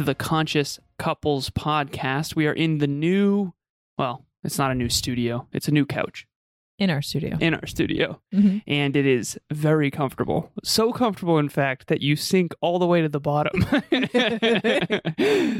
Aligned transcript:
to 0.00 0.04
the 0.06 0.14
Conscious 0.14 0.80
Couples 0.98 1.50
podcast. 1.50 2.34
We 2.34 2.46
are 2.46 2.54
in 2.54 2.78
the 2.78 2.86
new, 2.86 3.52
well, 3.98 4.24
it's 4.42 4.56
not 4.56 4.70
a 4.70 4.74
new 4.74 4.88
studio, 4.88 5.46
it's 5.52 5.68
a 5.68 5.72
new 5.72 5.84
couch 5.84 6.26
in 6.78 6.88
our 6.88 7.02
studio. 7.02 7.36
in 7.38 7.52
our 7.52 7.66
studio. 7.66 8.18
Mhm. 8.34 8.62
And 8.66 8.96
it 8.96 9.04
is 9.04 9.38
very 9.52 9.90
comfortable. 9.90 10.50
So 10.64 10.90
comfortable, 10.94 11.38
in 11.38 11.50
fact, 11.50 11.88
that 11.88 12.00
you 12.00 12.16
sink 12.16 12.54
all 12.62 12.78
the 12.78 12.86
way 12.86 13.02
to 13.02 13.10
the 13.10 13.20
bottom. 13.20 13.60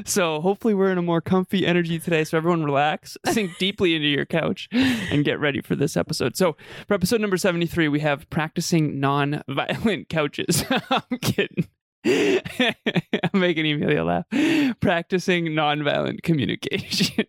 so 0.07 0.41
hopefully, 0.41 0.73
we're 0.73 0.91
in 0.91 0.97
a 0.97 1.03
more 1.03 1.21
comfy 1.21 1.67
energy 1.67 1.99
today. 1.99 2.25
So 2.25 2.39
everyone 2.39 2.65
relax, 2.65 3.19
sink 3.27 3.59
deeply 3.59 3.95
into 3.95 4.09
your 4.09 4.25
couch, 4.25 4.71
and 4.73 5.23
get 5.23 5.39
ready 5.39 5.61
for 5.61 5.77
this 5.77 5.99
episode. 5.99 6.35
So 6.35 6.57
for 6.89 6.95
episode 6.95 7.21
number 7.21 7.37
73, 7.37 7.89
we 7.89 8.01
have 8.01 8.31
practicing 8.31 8.99
non 9.01 9.43
violent 9.47 10.09
couches. 10.09 10.65
I'm 10.91 11.19
kidding. 11.21 11.69
I'm 12.05 12.75
making 13.35 13.67
Emilia 13.67 14.05
laugh. 14.05 14.27
Practicing 14.81 15.55
non-violent 15.55 16.23
communication. 16.23 17.27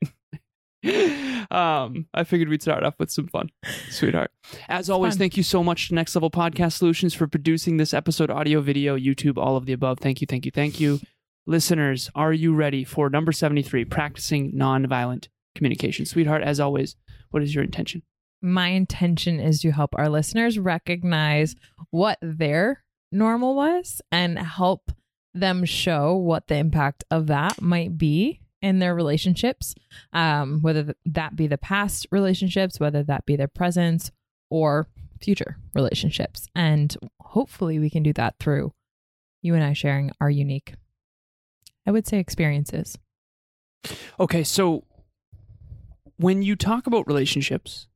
um, 1.51 2.07
I 2.13 2.23
figured 2.23 2.49
we'd 2.49 2.61
start 2.61 2.83
off 2.83 2.95
with 2.97 3.11
some 3.11 3.27
fun, 3.27 3.49
sweetheart. 3.89 4.31
As 4.69 4.89
always, 4.89 5.13
fun. 5.13 5.19
thank 5.19 5.37
you 5.37 5.43
so 5.43 5.63
much 5.63 5.89
to 5.89 5.95
Next 5.95 6.15
Level 6.15 6.31
Podcast 6.31 6.73
Solutions 6.73 7.13
for 7.13 7.27
producing 7.27 7.77
this 7.77 7.93
episode, 7.93 8.31
audio, 8.31 8.61
video, 8.61 8.97
YouTube, 8.97 9.37
all 9.37 9.57
of 9.57 9.65
the 9.65 9.73
above. 9.73 9.99
Thank 9.99 10.21
you, 10.21 10.27
thank 10.27 10.45
you, 10.45 10.51
thank 10.51 10.79
you. 10.79 10.99
Listeners, 11.45 12.09
are 12.15 12.33
you 12.33 12.53
ready 12.53 12.83
for 12.83 13.09
number 13.09 13.31
73, 13.31 13.85
practicing 13.85 14.51
non-violent 14.53 15.27
communication? 15.55 16.05
Sweetheart, 16.05 16.43
as 16.43 16.59
always, 16.59 16.95
what 17.31 17.43
is 17.43 17.53
your 17.53 17.63
intention? 17.63 18.03
My 18.41 18.69
intention 18.69 19.39
is 19.39 19.61
to 19.61 19.71
help 19.71 19.93
our 19.97 20.09
listeners 20.09 20.57
recognize 20.57 21.55
what 21.91 22.17
their 22.21 22.83
normal 23.11 23.55
was 23.55 24.01
and 24.11 24.37
help 24.39 24.91
them 25.33 25.65
show 25.65 26.15
what 26.15 26.47
the 26.47 26.55
impact 26.55 27.03
of 27.09 27.27
that 27.27 27.61
might 27.61 27.97
be 27.97 28.41
in 28.61 28.79
their 28.79 28.93
relationships, 28.93 29.73
um, 30.13 30.61
whether 30.61 30.93
that 31.05 31.35
be 31.35 31.47
the 31.47 31.57
past 31.57 32.07
relationships, 32.11 32.79
whether 32.79 33.03
that 33.03 33.25
be 33.25 33.35
their 33.35 33.47
present 33.47 34.11
or 34.49 34.87
future 35.19 35.57
relationships. 35.73 36.47
And 36.55 36.95
hopefully 37.19 37.79
we 37.79 37.89
can 37.89 38.03
do 38.03 38.13
that 38.13 38.35
through 38.39 38.73
you 39.41 39.55
and 39.55 39.63
I 39.63 39.73
sharing 39.73 40.11
our 40.19 40.29
unique, 40.29 40.75
I 41.87 41.91
would 41.91 42.07
say, 42.07 42.19
experiences. 42.19 42.97
Okay, 44.19 44.43
so 44.43 44.83
when 46.17 46.43
you 46.43 46.55
talk 46.55 46.85
about 46.85 47.07
relationships, 47.07 47.87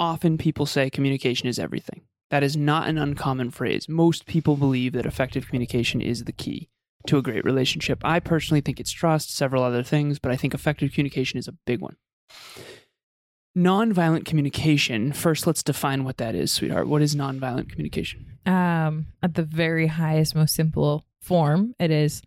often 0.00 0.36
people 0.38 0.66
say 0.66 0.90
communication 0.90 1.48
is 1.48 1.58
everything. 1.58 2.02
That 2.30 2.42
is 2.42 2.56
not 2.56 2.88
an 2.88 2.98
uncommon 2.98 3.50
phrase. 3.50 3.88
Most 3.88 4.26
people 4.26 4.56
believe 4.56 4.92
that 4.92 5.06
effective 5.06 5.46
communication 5.46 6.00
is 6.00 6.24
the 6.24 6.32
key 6.32 6.68
to 7.06 7.16
a 7.16 7.22
great 7.22 7.44
relationship. 7.44 8.00
I 8.04 8.20
personally 8.20 8.60
think 8.60 8.78
it's 8.78 8.90
trust, 8.90 9.34
several 9.34 9.62
other 9.62 9.82
things, 9.82 10.18
but 10.18 10.30
I 10.30 10.36
think 10.36 10.52
effective 10.52 10.92
communication 10.92 11.38
is 11.38 11.48
a 11.48 11.52
big 11.52 11.80
one. 11.80 11.96
Nonviolent 13.56 14.24
communication, 14.24 15.12
first 15.12 15.46
let's 15.46 15.62
define 15.62 16.04
what 16.04 16.18
that 16.18 16.34
is, 16.34 16.52
sweetheart. 16.52 16.86
What 16.86 17.02
is 17.02 17.16
nonviolent 17.16 17.70
communication? 17.70 18.38
um, 18.48 19.06
at 19.22 19.34
the 19.34 19.42
very 19.42 19.86
highest, 19.86 20.34
most 20.34 20.54
simple 20.54 21.04
form, 21.20 21.74
it 21.78 21.90
is 21.90 22.22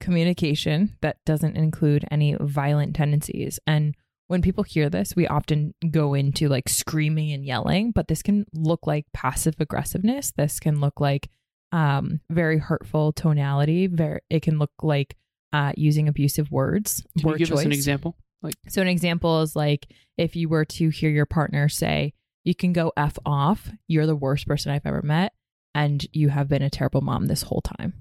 communication 0.00 0.96
that 1.00 1.18
doesn't 1.24 1.56
include 1.56 2.06
any 2.10 2.36
violent 2.40 2.96
tendencies. 2.96 3.60
And 3.66 3.94
when 4.32 4.40
people 4.40 4.64
hear 4.64 4.88
this, 4.88 5.14
we 5.14 5.26
often 5.26 5.74
go 5.90 6.14
into 6.14 6.48
like 6.48 6.66
screaming 6.66 7.32
and 7.32 7.44
yelling, 7.44 7.90
but 7.90 8.08
this 8.08 8.22
can 8.22 8.46
look 8.54 8.86
like 8.86 9.04
passive 9.12 9.54
aggressiveness. 9.60 10.32
This 10.34 10.58
can 10.58 10.80
look 10.80 11.02
like 11.02 11.28
um, 11.70 12.18
very 12.30 12.56
hurtful 12.56 13.12
tonality. 13.12 13.88
Very, 13.88 14.20
it 14.30 14.40
can 14.40 14.58
look 14.58 14.70
like 14.80 15.18
uh, 15.52 15.72
using 15.76 16.08
abusive 16.08 16.50
words. 16.50 17.04
Can 17.18 17.28
word 17.28 17.40
you 17.40 17.44
give 17.44 17.54
us 17.54 17.66
an 17.66 17.72
example? 17.72 18.16
Like, 18.40 18.54
So 18.70 18.80
an 18.80 18.88
example 18.88 19.42
is 19.42 19.54
like 19.54 19.86
if 20.16 20.34
you 20.34 20.48
were 20.48 20.64
to 20.64 20.88
hear 20.88 21.10
your 21.10 21.26
partner 21.26 21.68
say, 21.68 22.14
"You 22.42 22.54
can 22.54 22.72
go 22.72 22.90
f 22.96 23.18
off. 23.26 23.70
You're 23.86 24.06
the 24.06 24.16
worst 24.16 24.48
person 24.48 24.72
I've 24.72 24.86
ever 24.86 25.02
met, 25.02 25.34
and 25.74 26.06
you 26.10 26.30
have 26.30 26.48
been 26.48 26.62
a 26.62 26.70
terrible 26.70 27.02
mom 27.02 27.26
this 27.26 27.42
whole 27.42 27.60
time." 27.60 27.92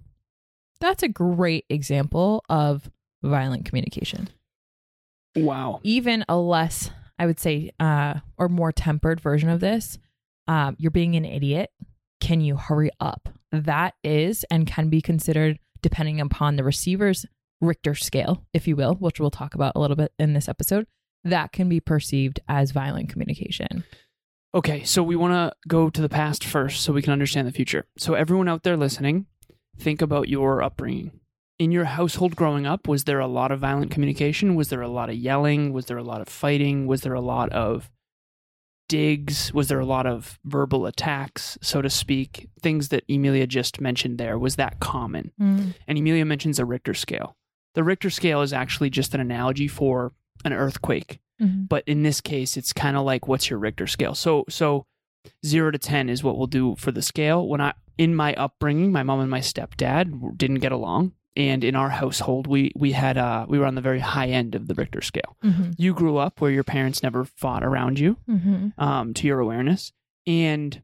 That's 0.79 1.03
a 1.03 1.09
great 1.09 1.65
example 1.69 2.45
of 2.47 2.89
violent 3.21 3.65
communication. 3.65 4.29
Wow. 5.35 5.79
Even 5.83 6.25
a 6.27 6.37
less, 6.37 6.89
I 7.17 7.25
would 7.25 7.39
say, 7.39 7.71
uh, 7.79 8.15
or 8.37 8.49
more 8.49 8.71
tempered 8.71 9.21
version 9.21 9.49
of 9.49 9.59
this, 9.59 9.97
um, 10.47 10.75
you're 10.79 10.91
being 10.91 11.15
an 11.15 11.25
idiot. 11.25 11.69
Can 12.19 12.41
you 12.41 12.57
hurry 12.57 12.91
up? 12.99 13.29
That 13.51 13.95
is 14.03 14.45
and 14.51 14.67
can 14.67 14.89
be 14.89 15.01
considered, 15.01 15.59
depending 15.81 16.19
upon 16.19 16.55
the 16.55 16.63
receiver's 16.63 17.25
Richter 17.61 17.93
scale, 17.93 18.43
if 18.53 18.67
you 18.67 18.75
will, 18.75 18.95
which 18.95 19.19
we'll 19.19 19.29
talk 19.29 19.53
about 19.53 19.73
a 19.75 19.79
little 19.79 19.95
bit 19.95 20.11
in 20.17 20.33
this 20.33 20.49
episode, 20.49 20.87
that 21.23 21.51
can 21.51 21.69
be 21.69 21.79
perceived 21.79 22.39
as 22.47 22.71
violent 22.71 23.09
communication. 23.09 23.83
Okay, 24.53 24.83
so 24.83 25.01
we 25.01 25.15
want 25.15 25.33
to 25.33 25.55
go 25.67 25.89
to 25.89 26.01
the 26.01 26.09
past 26.09 26.43
first 26.43 26.81
so 26.81 26.91
we 26.91 27.01
can 27.01 27.13
understand 27.13 27.47
the 27.47 27.53
future. 27.53 27.85
So, 27.97 28.15
everyone 28.15 28.49
out 28.49 28.63
there 28.63 28.75
listening, 28.75 29.27
think 29.77 30.01
about 30.01 30.27
your 30.27 30.61
upbringing. 30.61 31.20
In 31.61 31.72
your 31.72 31.85
household 31.85 32.35
growing 32.35 32.66
up, 32.66 32.88
was 32.88 33.03
there 33.03 33.19
a 33.19 33.27
lot 33.27 33.51
of 33.51 33.59
violent 33.59 33.91
communication? 33.91 34.55
Was 34.55 34.69
there 34.69 34.81
a 34.81 34.88
lot 34.99 35.09
of 35.11 35.16
yelling? 35.16 35.73
Was 35.73 35.85
there 35.85 35.97
a 35.97 36.03
lot 36.03 36.19
of 36.22 36.27
fighting? 36.27 36.88
Was 36.88 37.01
there 37.01 37.13
a 37.13 37.22
lot 37.22 37.49
of 37.51 37.91
digs? 38.89 39.53
Was 39.53 39.67
there 39.67 39.79
a 39.79 39.85
lot 39.85 40.05
of 40.07 40.39
verbal 40.44 40.85
attacks, 40.85 41.57
so 41.61 41.81
to 41.81 41.89
speak? 41.89 42.49
Things 42.61 42.89
that 42.89 43.03
Emilia 43.07 43.45
just 43.47 43.79
mentioned 43.79 44.17
there. 44.17 44.38
Was 44.39 44.55
that 44.55 44.79
common? 44.79 45.31
And 45.39 45.97
Emilia 45.99 46.25
mentions 46.25 46.57
a 46.59 46.66
Richter 46.66 46.94
scale. 46.95 47.35
The 47.75 47.83
Richter 47.83 48.09
scale 48.09 48.41
is 48.41 48.53
actually 48.53 48.89
just 48.89 49.13
an 49.13 49.22
analogy 49.22 49.67
for 49.67 50.13
an 50.43 50.53
earthquake 50.53 51.19
Mhm. 51.39 51.69
but 51.69 51.83
in 51.88 52.01
this 52.03 52.19
case 52.22 52.57
it's 52.57 52.73
kind 52.73 52.97
of 52.97 53.03
like 53.05 53.28
what's 53.28 53.49
your 53.49 53.57
richter 53.59 53.85
scale 53.88 54.13
so 54.16 54.43
so 54.49 54.85
0 55.45 55.72
to 55.72 55.78
10 55.79 56.09
is 56.09 56.23
what 56.23 56.35
we'll 56.38 56.47
do 56.47 56.75
for 56.78 56.91
the 56.91 57.01
scale 57.01 57.47
when 57.47 57.59
i 57.61 57.73
in 57.97 58.16
my 58.16 58.33
upbringing 58.35 58.91
my 58.91 59.01
mom 59.03 59.19
and 59.19 59.29
my 59.29 59.39
stepdad 59.39 60.38
didn't 60.38 60.59
get 60.59 60.72
along 60.72 61.13
and 61.35 61.63
in 61.63 61.75
our 61.75 61.89
household 61.89 62.45
we 62.47 62.71
we 62.75 62.91
had 62.91 63.17
uh 63.17 63.45
we 63.47 63.57
were 63.57 63.65
on 63.65 63.75
the 63.75 63.81
very 63.81 63.99
high 63.99 64.27
end 64.27 64.53
of 64.55 64.67
the 64.67 64.73
richter 64.73 65.01
scale 65.01 65.37
Mhm. 65.43 65.73
you 65.77 65.93
grew 65.93 66.17
up 66.17 66.41
where 66.41 66.51
your 66.51 66.63
parents 66.63 67.01
never 67.01 67.23
fought 67.25 67.63
around 67.63 67.99
you 67.99 68.17
Mhm. 68.29 68.73
um 68.78 69.13
to 69.13 69.28
your 69.28 69.39
awareness 69.39 69.93
and 70.28 70.81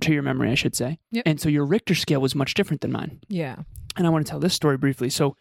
to 0.00 0.12
your 0.12 0.22
memory 0.22 0.50
i 0.50 0.54
should 0.54 0.74
say 0.74 0.98
Yep. 1.12 1.22
and 1.26 1.40
so 1.40 1.48
your 1.48 1.64
richter 1.64 1.94
scale 1.94 2.20
was 2.20 2.34
much 2.34 2.54
different 2.54 2.80
than 2.80 2.92
mine 2.92 3.20
Yeah. 3.28 3.56
and 3.96 4.06
I 4.06 4.10
want 4.10 4.26
to 4.26 4.30
tell 4.30 4.40
this 4.40 4.54
story 4.54 4.76
briefly. 4.76 5.10
So, 5.10 5.36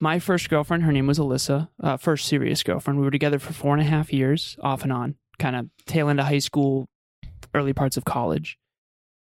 my 0.00 0.18
first 0.18 0.48
girlfriend, 0.50 0.82
her 0.84 0.92
name 0.92 1.06
was 1.06 1.18
Alyssa, 1.18 1.68
uh, 1.82 1.96
first 1.98 2.26
serious 2.26 2.62
girlfriend. 2.62 2.98
We 2.98 3.04
were 3.04 3.10
together 3.10 3.38
for 3.38 3.52
four 3.52 3.74
and 3.76 3.82
a 3.86 3.88
half 3.88 4.12
years, 4.12 4.56
off 4.62 4.82
and 4.82 4.90
on, 4.92 5.14
kind 5.38 5.54
of 5.54 5.68
tail 5.86 6.08
end 6.08 6.18
of 6.18 6.26
high 6.26 6.38
school, 6.38 6.88
early 7.54 7.72
parts 7.74 7.96
of 7.98 8.04
college. 8.04 8.58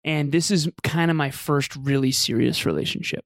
And 0.04 0.32
this 0.32 0.50
is 0.50 0.68
kind 0.82 1.10
of 1.10 1.16
my 1.16 1.30
first 1.30 1.76
really 1.76 2.10
serious 2.12 2.66
relationship. 2.66 3.24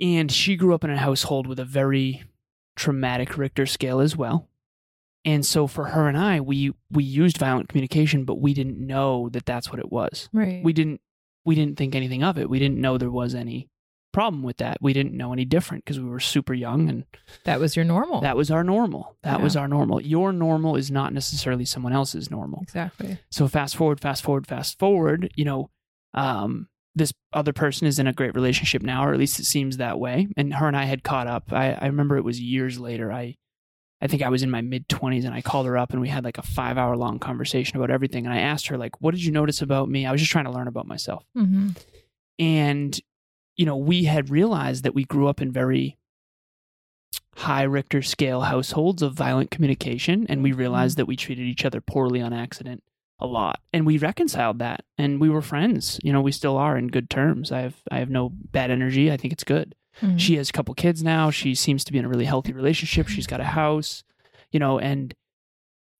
And 0.00 0.30
she 0.30 0.56
grew 0.56 0.74
up 0.74 0.84
in 0.84 0.90
a 0.90 0.96
household 0.98 1.46
with 1.46 1.58
a 1.58 1.64
very 1.64 2.24
traumatic 2.76 3.36
Richter 3.38 3.66
scale 3.66 4.00
as 4.00 4.16
well. 4.16 4.48
And 5.24 5.44
so 5.44 5.66
for 5.66 5.86
her 5.86 6.08
and 6.08 6.16
I, 6.16 6.40
we 6.40 6.72
we 6.90 7.02
used 7.02 7.38
violent 7.38 7.68
communication, 7.68 8.24
but 8.24 8.40
we 8.40 8.54
didn't 8.54 8.78
know 8.78 9.28
that 9.30 9.46
that's 9.46 9.70
what 9.70 9.80
it 9.80 9.90
was 9.90 10.28
Right. 10.32 10.62
we 10.62 10.72
didn't 10.72 11.00
we 11.44 11.54
didn't 11.54 11.76
think 11.78 11.94
anything 11.94 12.22
of 12.22 12.38
it. 12.38 12.50
We 12.50 12.58
didn't 12.58 12.80
know 12.80 12.98
there 12.98 13.10
was 13.10 13.34
any 13.34 13.68
problem 14.12 14.42
with 14.42 14.56
that. 14.58 14.78
We 14.80 14.92
didn't 14.92 15.14
know 15.14 15.32
any 15.32 15.44
different 15.44 15.84
because 15.84 15.98
we 16.00 16.08
were 16.08 16.20
super 16.20 16.54
young 16.54 16.88
and 16.88 17.04
That 17.44 17.60
was 17.60 17.76
your 17.76 17.84
normal. 17.84 18.20
that 18.22 18.36
was 18.36 18.50
our 18.50 18.64
normal. 18.64 19.16
That 19.22 19.38
Yeah. 19.38 19.44
was 19.44 19.56
our 19.56 19.68
normal. 19.68 20.00
Your 20.00 20.32
normal 20.32 20.76
is 20.76 20.90
not 20.90 21.12
necessarily 21.12 21.64
someone 21.64 21.92
else's 21.92 22.30
normal. 22.30 22.60
exactly. 22.62 23.18
So 23.30 23.46
fast 23.48 23.76
forward, 23.76 24.00
fast 24.00 24.22
forward, 24.22 24.46
fast 24.46 24.78
forward, 24.78 25.32
you 25.36 25.44
know, 25.44 25.70
um, 26.14 26.68
this 26.96 27.12
other 27.32 27.52
person 27.52 27.86
is 27.86 27.98
in 27.98 28.06
a 28.06 28.12
great 28.12 28.34
relationship 28.34 28.82
now, 28.82 29.06
or 29.06 29.12
at 29.12 29.18
least 29.18 29.38
it 29.38 29.44
seems 29.44 29.76
that 29.76 30.00
way. 30.00 30.28
And 30.36 30.54
her 30.54 30.66
and 30.66 30.76
I 30.76 30.84
had 30.84 31.04
caught 31.04 31.26
up. 31.26 31.52
I, 31.52 31.72
I 31.74 31.86
remember 31.86 32.16
it 32.16 32.24
was 32.24 32.40
years 32.40 32.80
later. 32.80 33.12
I 33.12 33.36
I 34.00 34.08
think 34.08 34.22
I 34.22 34.30
was 34.30 34.42
in 34.42 34.50
my 34.50 34.62
mid 34.62 34.88
twenties 34.88 35.24
and 35.24 35.34
I 35.34 35.42
called 35.42 35.66
her 35.66 35.76
up 35.76 35.92
and 35.92 36.00
we 36.00 36.08
had 36.08 36.24
like 36.24 36.38
a 36.38 36.42
five 36.42 36.78
hour 36.78 36.96
long 36.96 37.18
conversation 37.18 37.76
about 37.76 37.90
everything. 37.90 38.24
And 38.24 38.34
I 38.34 38.40
asked 38.40 38.68
her, 38.68 38.78
like, 38.78 39.00
what 39.00 39.12
did 39.12 39.22
you 39.22 39.30
notice 39.30 39.60
about 39.60 39.90
me? 39.90 40.06
I 40.06 40.12
was 40.12 40.20
just 40.20 40.32
trying 40.32 40.46
to 40.46 40.50
learn 40.50 40.68
about 40.68 40.86
myself. 40.86 41.24
Mm-hmm. 41.36 41.70
And, 42.38 43.00
you 43.56 43.66
know, 43.66 43.76
we 43.76 44.04
had 44.04 44.30
realized 44.30 44.84
that 44.84 44.94
we 44.94 45.04
grew 45.04 45.28
up 45.28 45.42
in 45.42 45.52
very 45.52 45.98
high 47.36 47.62
Richter 47.62 48.00
scale 48.00 48.42
households 48.42 49.02
of 49.02 49.12
violent 49.12 49.50
communication. 49.50 50.26
And 50.28 50.42
we 50.42 50.52
realized 50.52 50.96
that 50.96 51.06
we 51.06 51.16
treated 51.16 51.46
each 51.46 51.64
other 51.64 51.82
poorly 51.82 52.22
on 52.22 52.32
accident 52.32 52.82
a 53.18 53.26
lot. 53.26 53.60
And 53.72 53.86
we 53.86 53.98
reconciled 53.98 54.58
that 54.58 54.84
and 54.98 55.20
we 55.20 55.30
were 55.30 55.42
friends. 55.42 55.98
You 56.02 56.12
know, 56.12 56.20
we 56.20 56.32
still 56.32 56.56
are 56.56 56.76
in 56.76 56.88
good 56.88 57.08
terms. 57.08 57.50
I 57.50 57.60
have 57.60 57.76
I 57.90 57.98
have 57.98 58.10
no 58.10 58.30
bad 58.30 58.70
energy. 58.70 59.10
I 59.10 59.16
think 59.16 59.32
it's 59.32 59.44
good. 59.44 59.74
Mm-hmm. 60.02 60.18
She 60.18 60.36
has 60.36 60.50
a 60.50 60.52
couple 60.52 60.74
kids 60.74 61.02
now. 61.02 61.30
She 61.30 61.54
seems 61.54 61.84
to 61.84 61.92
be 61.92 61.98
in 61.98 62.04
a 62.04 62.08
really 62.08 62.26
healthy 62.26 62.52
relationship. 62.52 63.08
She's 63.08 63.26
got 63.26 63.40
a 63.40 63.44
house, 63.44 64.04
you 64.50 64.60
know, 64.60 64.78
and 64.78 65.14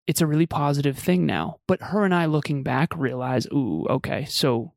it's 0.06 0.20
a 0.20 0.26
really 0.26 0.46
positive 0.46 0.98
thing 0.98 1.24
now. 1.24 1.58
But 1.66 1.80
her 1.80 2.04
and 2.04 2.14
I 2.14 2.26
looking 2.26 2.62
back 2.62 2.94
realize, 2.96 3.46
ooh, 3.46 3.86
okay, 3.88 4.26
so 4.26 4.72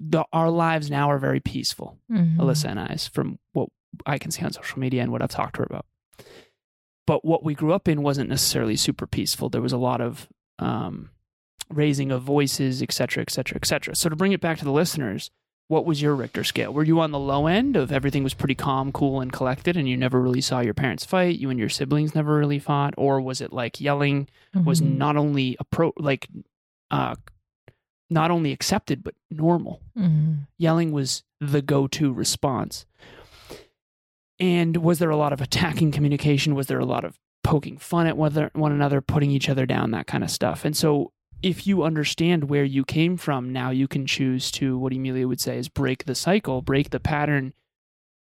the 0.00 0.24
our 0.32 0.50
lives 0.50 0.90
now 0.90 1.10
are 1.10 1.18
very 1.18 1.40
peaceful. 1.40 1.98
Mhm. 2.10 2.36
Alyssa 2.38 2.70
and 2.70 2.80
I's 2.80 3.06
from 3.06 3.38
what 3.52 3.68
I 4.06 4.16
can 4.16 4.30
see 4.30 4.42
on 4.42 4.52
social 4.52 4.78
media 4.78 5.02
and 5.02 5.12
what 5.12 5.20
I've 5.20 5.30
talked 5.30 5.56
to 5.56 5.58
her 5.60 5.66
about. 5.68 5.84
But 7.06 7.24
what 7.24 7.44
we 7.44 7.54
grew 7.54 7.72
up 7.72 7.88
in 7.88 8.02
wasn't 8.02 8.30
necessarily 8.30 8.76
super 8.76 9.06
peaceful. 9.06 9.50
There 9.50 9.60
was 9.60 9.72
a 9.72 9.76
lot 9.78 10.00
of 10.00 10.28
um, 10.58 11.10
raising 11.74 12.10
of 12.12 12.22
voices, 12.22 12.82
et 12.82 12.92
cetera, 12.92 13.22
et 13.22 13.30
cetera, 13.30 13.56
et 13.56 13.66
cetera. 13.66 13.94
So 13.94 14.08
to 14.08 14.16
bring 14.16 14.32
it 14.32 14.40
back 14.40 14.58
to 14.58 14.64
the 14.64 14.72
listeners, 14.72 15.30
what 15.68 15.86
was 15.86 16.02
your 16.02 16.14
Richter 16.14 16.44
scale? 16.44 16.72
Were 16.72 16.82
you 16.84 17.00
on 17.00 17.12
the 17.12 17.18
low 17.18 17.46
end 17.46 17.76
of 17.76 17.92
everything 17.92 18.22
was 18.24 18.34
pretty 18.34 18.54
calm, 18.54 18.92
cool, 18.92 19.20
and 19.20 19.32
collected, 19.32 19.76
and 19.76 19.88
you 19.88 19.96
never 19.96 20.20
really 20.20 20.40
saw 20.42 20.60
your 20.60 20.74
parents 20.74 21.04
fight? 21.04 21.38
You 21.38 21.48
and 21.50 21.58
your 21.58 21.68
siblings 21.70 22.14
never 22.14 22.36
really 22.36 22.58
fought, 22.58 22.92
or 22.98 23.20
was 23.20 23.40
it 23.40 23.52
like 23.52 23.80
yelling 23.80 24.28
was 24.64 24.80
Mhm. 24.82 24.96
not 24.98 25.16
only 25.16 25.56
appro 25.62 25.92
like 25.98 26.28
uh, 26.90 27.14
not 28.10 28.30
only 28.30 28.52
accepted 28.52 29.02
but 29.02 29.14
normal? 29.30 29.80
Mhm. 29.98 30.46
yelling 30.58 30.92
was 30.92 31.22
the 31.40 31.62
go-to 31.62 32.12
response. 32.12 32.84
And 34.38 34.76
was 34.78 34.98
there 34.98 35.10
a 35.10 35.16
lot 35.16 35.32
of 35.32 35.40
attacking 35.40 35.92
communication? 35.92 36.54
Was 36.54 36.66
there 36.66 36.80
a 36.80 36.84
lot 36.84 37.04
of 37.04 37.18
poking 37.44 37.78
fun 37.78 38.06
at 38.06 38.16
one 38.16 38.72
another, 38.72 39.00
putting 39.00 39.30
each 39.30 39.48
other 39.48 39.66
down, 39.66 39.90
that 39.92 40.06
kind 40.06 40.24
of 40.24 40.30
stuff? 40.30 40.64
And 40.64 40.76
so, 40.76 41.12
if 41.42 41.66
you 41.66 41.82
understand 41.82 42.44
where 42.44 42.64
you 42.64 42.84
came 42.84 43.16
from, 43.16 43.52
now 43.52 43.70
you 43.70 43.88
can 43.88 44.06
choose 44.06 44.50
to 44.52 44.78
what 44.78 44.92
Emilia 44.92 45.26
would 45.26 45.40
say 45.40 45.58
is 45.58 45.68
break 45.68 46.04
the 46.04 46.14
cycle, 46.14 46.62
break 46.62 46.90
the 46.90 47.00
pattern. 47.00 47.52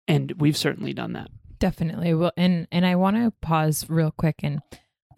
And 0.06 0.32
we've 0.38 0.56
certainly 0.56 0.92
done 0.92 1.14
that. 1.14 1.28
Definitely. 1.58 2.14
Well, 2.14 2.32
and 2.36 2.68
and 2.70 2.86
I 2.86 2.96
want 2.96 3.16
to 3.16 3.32
pause 3.40 3.86
real 3.88 4.10
quick 4.10 4.36
and 4.42 4.60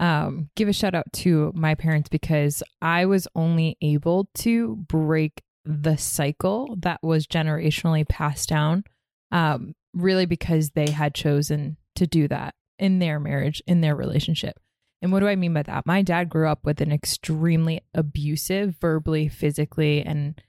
um, 0.00 0.50
give 0.54 0.68
a 0.68 0.72
shout 0.72 0.94
out 0.94 1.12
to 1.12 1.52
my 1.54 1.74
parents 1.74 2.08
because 2.08 2.62
I 2.80 3.06
was 3.06 3.26
only 3.34 3.76
able 3.82 4.28
to 4.36 4.76
break 4.76 5.42
the 5.64 5.96
cycle 5.96 6.76
that 6.78 7.00
was 7.02 7.26
generationally 7.26 8.08
passed 8.08 8.48
down, 8.48 8.84
um, 9.32 9.74
really 9.92 10.26
because 10.26 10.70
they 10.70 10.90
had 10.90 11.14
chosen 11.14 11.76
to 11.96 12.06
do 12.06 12.28
that 12.28 12.54
in 12.78 13.00
their 13.00 13.18
marriage, 13.18 13.60
in 13.66 13.80
their 13.80 13.96
relationship. 13.96 14.58
And 15.00 15.12
what 15.12 15.20
do 15.20 15.28
I 15.28 15.36
mean 15.36 15.54
by 15.54 15.62
that? 15.62 15.86
My 15.86 16.02
dad 16.02 16.28
grew 16.28 16.48
up 16.48 16.64
with 16.64 16.80
an 16.80 16.90
extremely 16.90 17.82
abusive, 17.94 18.76
verbally, 18.80 19.28
physically, 19.28 20.02
and 20.02 20.40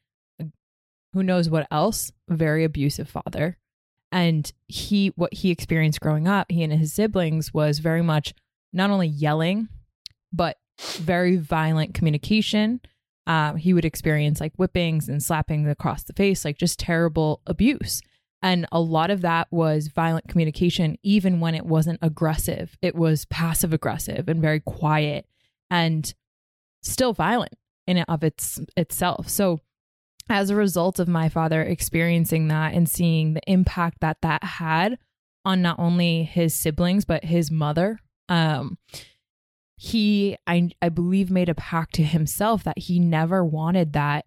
uh, 0.42 0.46
who 1.14 1.24
knows 1.24 1.50
what 1.50 1.68
else, 1.70 2.12
very 2.28 2.64
abusive 2.64 3.10
father. 3.10 3.58
And 4.12 4.52
he 4.68 5.14
what 5.16 5.34
he 5.36 5.52
experienced 5.52 6.02
growing 6.02 6.28
up 6.28 6.48
he 6.50 6.64
and 6.64 6.74
his 6.74 6.94
siblings 6.94 7.54
was 7.54 7.78
very 7.78 8.02
much 8.02 8.34
not 8.74 8.90
only 8.90 9.08
yelling 9.08 9.70
but 10.34 10.58
very 10.80 11.38
violent 11.38 11.94
communication. 11.94 12.82
Um, 13.28 13.58
he 13.58 13.76
would 13.76 13.86
experience 13.86 14.40
like 14.40 14.56
whippings 14.56 15.08
and 15.10 15.22
slapping 15.22 15.68
across 15.68 16.04
the 16.04 16.14
face 16.14 16.44
like 16.44 16.58
just 16.58 16.80
terrible 16.80 17.42
abuse 17.46 18.02
and 18.42 18.66
a 18.72 18.80
lot 18.80 19.12
of 19.12 19.22
that 19.22 19.48
was 19.52 19.88
violent 19.88 20.28
communication 20.28 20.98
even 21.04 21.40
when 21.40 21.56
it 21.56 21.66
wasn't 21.66 22.00
aggressive. 22.02 22.78
It 22.82 22.96
was 22.96 23.26
passive 23.26 23.74
aggressive 23.74 24.30
and 24.30 24.42
very 24.42 24.60
quiet 24.60 25.26
and 25.70 26.14
still 26.82 27.14
violent 27.14 27.56
in 27.88 27.98
and 27.98 28.06
of 28.08 28.24
its 28.24 28.60
itself. 28.78 29.28
So 29.28 29.60
as 30.30 30.50
a 30.50 30.56
result 30.56 31.00
of 31.00 31.08
my 31.08 31.28
father 31.28 31.62
experiencing 31.62 32.48
that 32.48 32.74
and 32.74 32.88
seeing 32.88 33.34
the 33.34 33.42
impact 33.48 34.00
that 34.02 34.22
that 34.22 34.44
had 34.44 34.98
on 35.44 35.62
not 35.62 35.80
only 35.80 36.24
his 36.24 36.54
siblings 36.54 37.06
but 37.06 37.24
his 37.24 37.50
mother 37.50 38.00
um 38.28 38.78
he 39.78 40.38
i 40.46 40.70
i 40.82 40.90
believe 40.90 41.32
made 41.32 41.50
a 41.50 41.56
pact 41.56 41.96
to 41.96 42.04
himself 42.04 42.64
that 42.64 42.78
he 42.78 43.00
never 43.00 43.44
wanted 43.44 43.94
that 43.94 44.26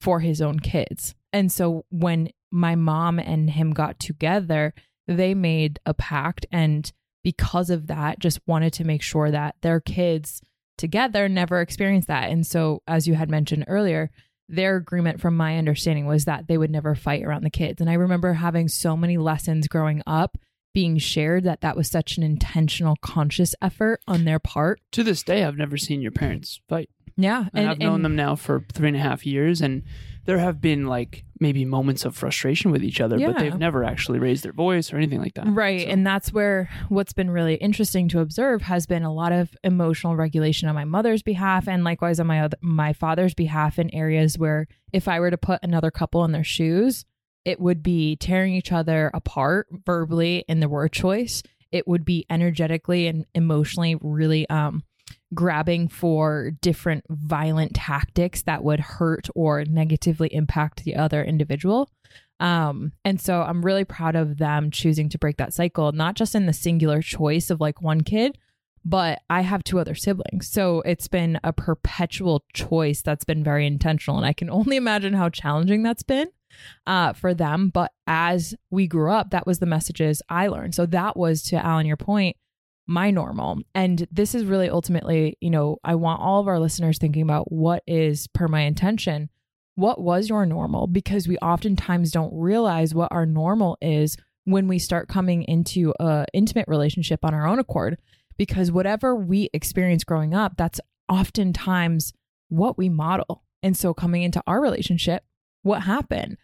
for 0.00 0.20
his 0.20 0.40
own 0.40 0.58
kids. 0.60 1.14
And 1.32 1.52
so 1.52 1.84
when 1.90 2.30
my 2.50 2.74
mom 2.74 3.18
and 3.18 3.50
him 3.50 3.72
got 3.72 3.98
together 3.98 4.74
they 5.06 5.34
made 5.34 5.78
a 5.86 5.94
pact 5.94 6.46
and 6.52 6.92
because 7.22 7.70
of 7.70 7.88
that 7.88 8.18
just 8.18 8.40
wanted 8.46 8.72
to 8.72 8.84
make 8.84 9.02
sure 9.02 9.30
that 9.30 9.56
their 9.60 9.80
kids 9.80 10.40
together 10.78 11.28
never 11.28 11.60
experienced 11.60 12.08
that. 12.08 12.30
And 12.30 12.46
so 12.46 12.82
as 12.86 13.06
you 13.06 13.14
had 13.14 13.30
mentioned 13.30 13.64
earlier 13.68 14.10
their 14.48 14.76
agreement 14.76 15.20
from 15.20 15.36
my 15.36 15.58
understanding 15.58 16.06
was 16.06 16.24
that 16.24 16.48
they 16.48 16.58
would 16.58 16.72
never 16.72 16.96
fight 16.96 17.22
around 17.22 17.44
the 17.44 17.50
kids. 17.50 17.80
And 17.80 17.88
i 17.88 17.94
remember 17.94 18.32
having 18.32 18.68
so 18.68 18.96
many 18.96 19.16
lessons 19.16 19.68
growing 19.68 20.02
up 20.06 20.36
being 20.72 20.98
shared 20.98 21.44
that 21.44 21.60
that 21.60 21.76
was 21.76 21.90
such 21.90 22.16
an 22.16 22.22
intentional 22.22 22.96
conscious 23.00 23.54
effort 23.60 24.00
on 24.06 24.24
their 24.24 24.38
part. 24.38 24.80
To 24.92 25.02
this 25.02 25.22
day, 25.22 25.44
I've 25.44 25.56
never 25.56 25.76
seen 25.76 26.00
your 26.00 26.12
parents 26.12 26.60
fight. 26.68 26.90
yeah 27.16 27.46
And, 27.52 27.68
I've 27.68 27.78
known 27.78 28.02
them 28.02 28.16
now 28.16 28.36
for 28.36 28.64
three 28.72 28.88
and 28.88 28.96
a 28.96 29.00
half 29.00 29.26
years, 29.26 29.60
and 29.60 29.82
there 30.30 30.38
have 30.38 30.60
been 30.60 30.86
like 30.86 31.24
maybe 31.40 31.64
moments 31.64 32.04
of 32.04 32.14
frustration 32.14 32.70
with 32.70 32.84
each 32.84 33.00
other, 33.00 33.18
but 33.32 33.38
they've 33.40 33.58
never 33.58 33.82
actually 33.82 34.20
raised 34.20 34.44
their 34.44 34.52
voice 34.52 34.92
or 34.92 34.96
anything 34.96 35.20
like 35.20 35.34
that. 35.34 35.46
Right. 35.48 35.80
So- 35.80 35.88
And 35.88 36.06
that's 36.06 36.32
where 36.32 36.70
what's 36.88 37.12
been 37.12 37.30
really 37.30 37.56
interesting 37.56 38.08
to 38.10 38.20
observe 38.20 38.62
has 38.62 38.86
been 38.86 39.02
a 39.02 39.12
lot 39.12 39.32
of 39.32 39.56
emotional 39.64 40.14
regulation 40.14 40.68
on 40.68 40.76
my 40.76 40.84
mother's 40.84 41.22
behalf 41.22 41.66
and 41.66 41.82
likewise 41.82 42.20
on 42.20 42.28
my 42.28 42.42
other, 42.42 42.56
my 42.60 42.92
father's 42.92 43.34
behalf 43.34 43.78
in 43.78 43.92
areas 43.92 44.38
where 44.38 44.68
if 44.92 45.08
I 45.08 45.18
were 45.18 45.30
to 45.32 45.38
put 45.38 45.58
another 45.64 45.90
couple 45.90 46.24
in 46.24 46.30
their 46.32 46.44
shoes, 46.44 47.04
it 47.44 47.58
would 47.58 47.82
be 47.82 48.14
tearing 48.16 48.54
each 48.54 48.70
other 48.70 49.10
apart 49.12 49.66
verbally 49.84 50.44
in 50.46 50.60
the 50.60 50.68
word 50.68 50.92
choice. 50.92 51.42
It 51.72 51.88
would 51.88 52.04
be 52.04 52.24
energetically 52.30 53.06
and 53.08 53.24
emotionally 53.34 53.96
really 54.00 54.48
um 54.48 54.84
grabbing 55.34 55.88
for 55.88 56.52
different 56.60 57.04
violent 57.08 57.74
tactics 57.74 58.42
that 58.42 58.64
would 58.64 58.80
hurt 58.80 59.28
or 59.34 59.64
negatively 59.64 60.28
impact 60.32 60.84
the 60.84 60.96
other 60.96 61.22
individual. 61.22 61.90
Um, 62.40 62.92
and 63.04 63.20
so 63.20 63.42
I'm 63.42 63.64
really 63.64 63.84
proud 63.84 64.16
of 64.16 64.38
them 64.38 64.70
choosing 64.70 65.08
to 65.10 65.18
break 65.18 65.36
that 65.36 65.52
cycle, 65.52 65.92
not 65.92 66.16
just 66.16 66.34
in 66.34 66.46
the 66.46 66.52
singular 66.52 67.02
choice 67.02 67.50
of 67.50 67.60
like 67.60 67.82
one 67.82 68.00
kid, 68.00 68.38
but 68.84 69.20
I 69.28 69.42
have 69.42 69.62
two 69.62 69.78
other 69.78 69.94
siblings. 69.94 70.48
So 70.48 70.80
it's 70.86 71.06
been 71.06 71.38
a 71.44 71.52
perpetual 71.52 72.44
choice 72.54 73.02
that's 73.02 73.24
been 73.24 73.44
very 73.44 73.66
intentional. 73.66 74.16
And 74.16 74.26
I 74.26 74.32
can 74.32 74.50
only 74.50 74.76
imagine 74.76 75.12
how 75.12 75.28
challenging 75.28 75.82
that's 75.82 76.02
been 76.02 76.28
uh, 76.86 77.12
for 77.12 77.34
them. 77.34 77.70
But 77.72 77.92
as 78.06 78.54
we 78.70 78.86
grew 78.86 79.12
up, 79.12 79.30
that 79.30 79.46
was 79.46 79.58
the 79.58 79.66
messages 79.66 80.22
I 80.28 80.48
learned. 80.48 80.74
So 80.74 80.86
that 80.86 81.16
was, 81.16 81.42
to 81.44 81.64
Alan, 81.64 81.86
your 81.86 81.96
point, 81.98 82.36
my 82.90 83.10
normal. 83.10 83.60
And 83.74 84.06
this 84.10 84.34
is 84.34 84.44
really 84.44 84.68
ultimately, 84.68 85.36
you 85.40 85.50
know, 85.50 85.78
I 85.84 85.94
want 85.94 86.20
all 86.20 86.40
of 86.40 86.48
our 86.48 86.58
listeners 86.58 86.98
thinking 86.98 87.22
about 87.22 87.50
what 87.50 87.82
is 87.86 88.26
per 88.28 88.48
my 88.48 88.62
intention 88.62 89.30
what 89.80 90.00
was 90.00 90.28
your 90.28 90.44
normal? 90.44 90.86
Because 90.86 91.26
we 91.26 91.38
oftentimes 91.38 92.10
don't 92.10 92.34
realize 92.34 92.94
what 92.94 93.10
our 93.10 93.24
normal 93.24 93.78
is 93.80 94.16
when 94.44 94.68
we 94.68 94.78
start 94.78 95.08
coming 95.08 95.42
into 95.44 95.94
a 95.98 96.26
intimate 96.34 96.68
relationship 96.68 97.24
on 97.24 97.32
our 97.32 97.46
own 97.46 97.58
accord. 97.58 97.96
Because 98.36 98.70
whatever 98.70 99.14
we 99.14 99.48
experience 99.52 100.04
growing 100.04 100.34
up 100.34 100.56
that's 100.56 100.80
oftentimes 101.08 102.12
what 102.48 102.76
we 102.76 102.90
model. 102.90 103.42
And 103.62 103.76
so 103.76 103.94
coming 103.94 104.22
into 104.22 104.42
our 104.46 104.60
relationship 104.60 105.24
what 105.62 105.82
happened? 105.82 106.36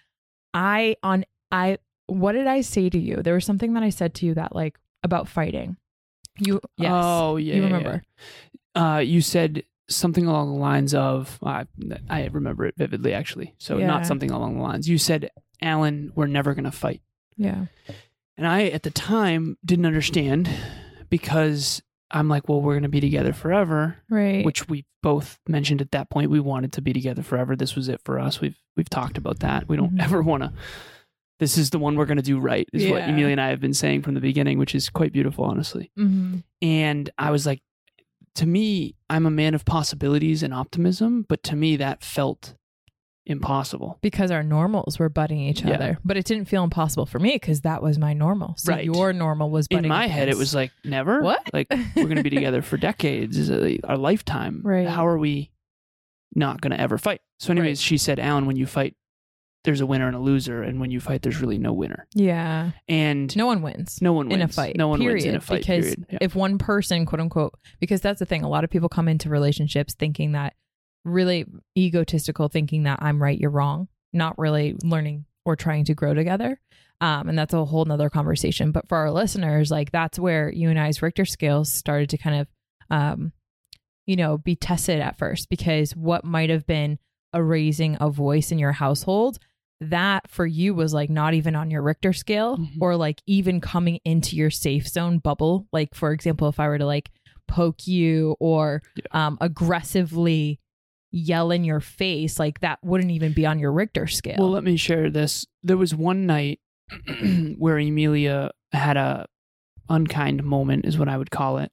I 0.53 0.97
on 1.03 1.25
i 1.51 1.79
what 2.07 2.33
did 2.33 2.47
i 2.47 2.61
say 2.61 2.89
to 2.91 2.99
you? 2.99 3.23
There 3.23 3.35
was 3.35 3.45
something 3.45 3.75
that 3.75 3.83
i 3.83 3.91
said 3.91 4.15
to 4.15 4.27
you 4.27 4.35
that 4.35 4.55
like 4.55 4.79
about 5.03 5.29
fighting 5.29 5.77
you 6.39 6.61
yes 6.77 6.91
Oh 6.95 7.37
yeah. 7.37 7.55
you 7.57 7.63
remember 7.65 8.03
yeah. 8.75 8.97
Uh, 8.97 8.99
you 8.99 9.21
said 9.23 9.63
something 9.89 10.27
along 10.27 10.53
the 10.53 10.59
lines 10.61 10.95
of 10.95 11.39
uh, 11.43 11.65
I 12.11 12.27
remember 12.27 12.67
it 12.67 12.75
vividly 12.77 13.15
actually. 13.15 13.55
So 13.59 13.79
Yeah. 13.79 13.87
not 13.87 14.05
something 14.07 14.31
along 14.31 14.57
the 14.57 14.63
lines. 14.63 14.89
You 14.89 14.99
said, 14.99 15.31
"Alan, 15.63 16.13
we're 16.15 16.27
never 16.27 16.55
going 16.55 16.65
to 16.65 16.71
fight." 16.73 17.01
Yeah. 17.37 17.67
And 18.37 18.47
I, 18.47 18.65
at 18.65 18.83
the 18.83 18.91
time, 18.91 19.57
didn't 19.65 19.87
understand 19.87 20.51
because 21.09 21.83
I'm 22.11 22.29
like, 22.29 22.49
well, 22.49 22.61
we're 22.61 22.75
going 22.75 22.83
to 22.83 22.89
be 22.89 23.01
together 23.01 23.33
forever, 23.33 23.97
Right. 24.11 24.45
which 24.45 24.69
we 24.69 24.85
both 25.03 25.39
mentioned 25.49 25.81
at 25.81 25.91
that 25.93 26.11
point. 26.11 26.31
We 26.31 26.41
wanted 26.41 26.73
to 26.75 26.83
be 26.83 26.93
together 26.93 27.23
forever. 27.23 27.57
This 27.57 27.75
was 27.75 27.89
it 27.89 28.01
for 28.05 28.19
us. 28.19 28.41
We've 28.41 28.59
we've 28.77 28.91
talked 28.91 29.17
about 29.19 29.39
that. 29.41 29.69
We 29.69 29.77
don't 29.77 29.95
Mhm. 29.95 30.03
ever 30.05 30.23
want 30.23 30.43
to. 30.43 30.53
This 31.39 31.59
is 31.59 31.71
the 31.71 31.79
one 31.79 31.97
we're 31.97 32.07
going 32.07 32.17
to 32.17 32.23
do 32.23 32.39
right, 32.39 32.67
is 32.73 32.87
what 32.89 33.03
Yeah. 33.03 33.11
Emilia 33.11 33.33
and 33.33 33.41
I 33.41 33.49
have 33.49 33.61
been 33.61 33.75
saying 33.75 34.03
from 34.03 34.15
the 34.15 34.21
beginning, 34.21 34.59
which 34.59 34.75
is 34.75 34.89
quite 34.89 35.13
beautiful, 35.13 35.45
honestly. 35.45 35.91
hmm 35.97 36.39
And 36.63 37.11
I 37.19 37.31
was 37.31 37.45
like, 37.47 37.61
to 38.37 38.47
me, 38.47 38.95
I'm 39.11 39.27
a 39.27 39.31
man 39.31 39.55
of 39.55 39.65
possibilities 39.65 40.43
and 40.43 40.53
optimism, 40.55 41.27
but 41.29 41.43
to 41.45 41.57
me, 41.57 41.77
that 41.77 42.03
felt 42.03 42.55
impossible. 43.27 43.99
Because 44.03 44.31
our 44.31 44.43
normals 44.43 44.99
were 44.99 45.09
butting 45.09 45.41
each 45.41 45.63
Yeah. 45.65 45.75
other, 45.75 45.99
but 46.05 46.17
it 46.17 46.25
didn't 46.25 46.47
feel 46.47 46.63
impossible 46.65 47.07
for 47.07 47.19
me 47.19 47.33
because 47.35 47.63
that 47.63 47.83
was 47.83 47.99
my 47.99 48.13
normal. 48.13 48.55
So 48.57 48.73
Right. 48.73 48.85
your 48.85 49.13
normal 49.13 49.51
was 49.51 49.69
butting 49.69 49.85
In 49.87 49.89
my 49.89 50.07
head, 50.07 50.29
it 50.29 50.37
was 50.37 50.55
like, 50.55 50.71
never. 50.85 51.21
What? 51.23 51.43
Like, 51.53 51.67
we're 51.71 52.05
going 52.05 52.17
to 52.17 52.23
be 52.23 52.31
together 52.31 52.63
for 52.63 52.77
decades, 52.77 53.37
is 53.37 53.51
our 53.85 53.97
lifetime. 53.99 54.63
Right. 54.65 54.87
How 54.89 55.07
are 55.07 55.19
we 55.19 55.51
not 56.35 56.61
going 56.61 56.71
to 56.71 56.81
ever 56.81 56.99
fight? 56.99 57.21
So, 57.41 57.51
anyways, 57.53 57.79
Right. 57.81 57.85
she 57.85 57.99
said, 57.99 58.19
Alan, 58.21 58.47
when 58.47 58.57
you 58.57 58.67
fight, 58.67 58.95
there's 59.67 59.83
a 59.83 59.87
winner 59.87 60.07
and 60.07 60.17
a 60.17 60.19
loser. 60.19 60.63
And 60.63 60.81
when 60.81 60.91
you 60.91 60.99
fight, 61.01 61.21
there's 61.21 61.41
really 61.43 61.59
no 61.59 61.75
winner. 61.75 62.07
yeah. 62.15 62.71
And 62.89 63.37
No 63.37 63.45
one 63.47 63.61
wins. 63.61 63.99
no 64.01 64.15
one 64.15 64.29
wins. 64.29 64.37
in 64.37 64.43
a 64.43 64.49
fight. 64.49 64.77
No 64.77 64.89
one 64.89 65.01
period. 65.01 65.15
wins 65.17 65.25
in 65.27 65.35
a 65.37 65.41
fight. 65.41 65.59
Because 65.61 65.85
period. 65.85 66.07
Yeah. 66.11 66.19
if 66.23 66.35
one 66.35 66.57
person, 66.57 67.05
quote 67.05 67.21
unquote, 67.21 67.55
because 67.81 68.01
that's 68.01 68.19
the 68.21 68.25
thing, 68.27 68.43
a 68.43 68.49
lot 68.49 68.65
of 68.65 68.71
people 68.71 68.89
come 68.89 69.09
into 69.09 69.29
relationships 69.29 69.93
thinking 69.95 70.33
that 70.33 70.55
really 71.05 71.45
egotistical, 71.77 72.49
thinking 72.49 72.85
that 72.85 73.01
I'm 73.03 73.23
right, 73.23 73.39
you're 73.39 73.51
wrong, 73.51 73.89
not 74.13 74.39
really 74.39 74.75
learning 74.83 75.27
or 75.45 75.55
trying 75.57 75.85
to 75.85 75.95
grow 75.95 76.15
together. 76.15 76.59
Um, 77.01 77.29
and 77.29 77.39
that's 77.39 77.53
a 77.53 77.65
whole 77.65 77.85
nother 77.85 78.09
conversation. 78.09 78.73
But 78.73 78.89
for 78.89 78.97
our 78.97 79.11
listeners, 79.11 79.71
like 79.71 79.93
that's 79.93 80.19
where 80.19 80.51
you 80.51 80.71
and 80.71 80.79
I's 80.81 81.03
Richter 81.03 81.25
scales 81.27 81.73
started 81.73 82.09
to 82.11 82.19
kind 82.19 82.41
of, 82.41 82.49
um, 82.91 83.33
you 84.07 84.17
know, 84.17 84.39
be 84.39 84.57
tested 84.57 85.01
at 85.01 85.19
first 85.19 85.49
because 85.51 85.95
what 85.95 86.25
might 86.25 86.49
have 86.51 86.67
been 86.67 86.99
a 87.33 87.43
raising 87.43 87.99
a 88.01 88.09
voice 88.09 88.51
in 88.51 88.59
your 88.59 88.73
household 88.73 89.39
that 89.81 90.31
for 90.31 90.47
you 90.47 90.75
was 90.75 90.95
like 90.95 91.11
not 91.11 91.35
even 91.35 91.55
on 91.55 91.71
your 91.71 91.83
Richter 91.83 92.13
scale 92.13 92.57
Mhm. 92.57 92.79
or 92.81 92.97
like 92.97 93.21
even 93.27 93.61
coming 93.61 94.01
into 94.05 94.35
your 94.37 94.51
safe 94.51 94.89
zone 94.89 95.19
bubble. 95.19 95.67
Like, 95.73 95.95
for 95.95 96.13
example, 96.13 96.49
if 96.49 96.59
I 96.59 96.69
were 96.69 96.79
to 96.79 96.87
like 96.87 97.11
poke 97.49 97.87
you 97.87 98.37
or 98.41 98.83
um, 99.13 99.37
aggressively 99.41 100.59
yell 101.13 101.51
in 101.51 101.63
your 101.65 101.81
face, 101.81 102.39
like 102.39 102.61
that 102.61 102.79
wouldn't 102.83 103.11
even 103.11 103.33
be 103.33 103.45
on 103.47 103.59
your 103.59 103.73
Richter 103.73 104.07
scale. 104.07 104.37
Well, 104.39 104.51
let 104.51 104.65
me 104.65 104.77
share 104.77 105.11
this. 105.11 105.47
There 105.63 105.77
was 105.77 105.95
one 105.95 106.27
night 106.27 106.61
where 107.59 107.79
Emilia 107.79 108.51
had 108.73 108.97
a 108.97 109.27
unkind 109.89 110.43
moment, 110.43 110.85
is 110.85 110.99
what 110.99 111.09
I 111.09 111.17
would 111.17 111.31
call 111.31 111.59
it. 111.59 111.71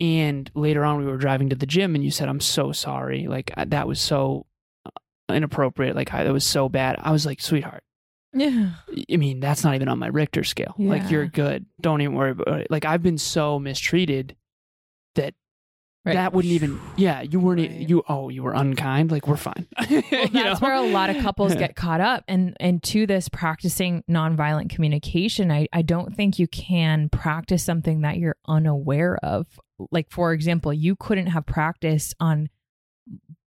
And 0.00 0.50
later 0.54 0.84
on, 0.84 0.98
we 0.98 1.04
were 1.04 1.18
driving 1.18 1.50
to 1.50 1.56
the 1.56 1.66
gym, 1.66 1.94
and 1.94 2.02
you 2.02 2.10
said, 2.10 2.28
"I'm 2.28 2.40
so 2.40 2.72
sorry. 2.72 3.26
Like 3.28 3.52
that 3.56 3.86
was 3.86 4.00
so 4.00 4.46
inappropriate. 5.34 5.96
Like 5.96 6.12
I, 6.14 6.24
that 6.24 6.32
was 6.32 6.44
so 6.44 6.68
bad." 6.68 6.96
I 7.00 7.10
was 7.12 7.24
like, 7.26 7.40
"Sweetheart, 7.40 7.82
yeah. 8.32 8.70
I 9.12 9.16
mean, 9.16 9.40
that's 9.40 9.64
not 9.64 9.74
even 9.74 9.88
on 9.88 9.98
my 9.98 10.08
Richter 10.08 10.44
scale. 10.44 10.74
Like 10.78 11.10
you're 11.10 11.26
good. 11.26 11.66
Don't 11.80 12.00
even 12.00 12.14
worry 12.14 12.30
about 12.32 12.60
it. 12.60 12.70
Like 12.70 12.84
I've 12.84 13.02
been 13.02 13.18
so 13.18 13.58
mistreated 13.58 14.36
that." 15.14 15.34
Right. 16.02 16.14
That 16.14 16.32
wouldn't 16.32 16.54
even, 16.54 16.80
yeah. 16.96 17.20
You 17.20 17.38
weren't, 17.40 17.60
Right. 17.60 17.86
you. 17.90 18.02
Oh, 18.08 18.30
you 18.30 18.42
were 18.42 18.54
unkind. 18.54 19.10
Like 19.10 19.28
we're 19.28 19.36
fine. 19.36 19.66
Well, 19.78 19.86
You 19.90 20.28
that's 20.30 20.32
know? 20.62 20.66
where 20.66 20.74
a 20.74 20.80
lot 20.80 21.10
of 21.10 21.16
couples 21.22 21.54
get 21.54 21.76
caught 21.76 22.00
up 22.00 22.24
and 22.26 22.56
and 22.58 22.82
to 22.84 23.06
this 23.06 23.28
practicing 23.28 24.02
nonviolent 24.10 24.70
communication 24.70 25.50
I, 25.52 25.68
I 25.74 25.82
don't 25.82 26.16
think 26.16 26.38
you 26.38 26.46
can 26.48 27.10
practice 27.10 27.62
something 27.62 28.00
that 28.00 28.16
you're 28.16 28.36
unaware 28.48 29.18
of 29.22 29.46
like 29.90 30.10
for 30.10 30.32
example 30.32 30.72
you 30.72 30.96
couldn't 30.96 31.26
have 31.26 31.44
practiced 31.44 32.14
on 32.18 32.48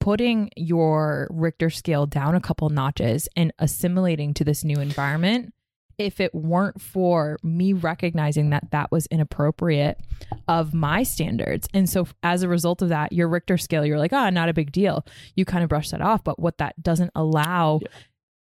putting 0.07 0.49
your 0.57 1.27
richter 1.33 1.69
scale 1.69 2.07
down 2.07 2.37
a 2.37 2.41
couple 2.41 2.69
notches 2.69 3.29
and 3.35 3.53
assimilating 3.59 4.33
to 4.33 4.45
this 4.45 4.63
new 4.63 4.79
environment 4.79 5.53
if 5.99 6.21
it 6.21 6.33
weren't 6.33 6.81
for 6.81 7.39
me 7.43 7.73
recognizing 7.73 8.51
that 8.51 8.71
that 8.71 8.93
was 8.93 9.07
inappropriate 9.07 9.99
of 10.47 10.73
my 10.73 11.03
standards. 11.03 11.67
And 11.75 11.91
so 11.91 12.07
as 12.23 12.45
a 12.45 12.49
result 12.49 12.83
of 12.83 12.91
that, 12.91 13.13
your 13.13 13.27
Richter 13.27 13.59
scale, 13.59 13.85
you're 13.85 13.99
like, 13.99 14.13
ah, 14.13 14.31
not 14.31 14.49
a 14.49 14.55
big 14.55 14.71
deal. 14.71 15.05
You 15.35 15.45
kind 15.45 15.65
of 15.65 15.69
brush 15.69 15.91
that 15.91 16.01
off. 16.01 16.23
But 16.23 16.39
what 16.39 16.59
that 16.59 16.81
doesn't 16.81 17.11
allow 17.17 17.81
Yeah. 17.83 17.89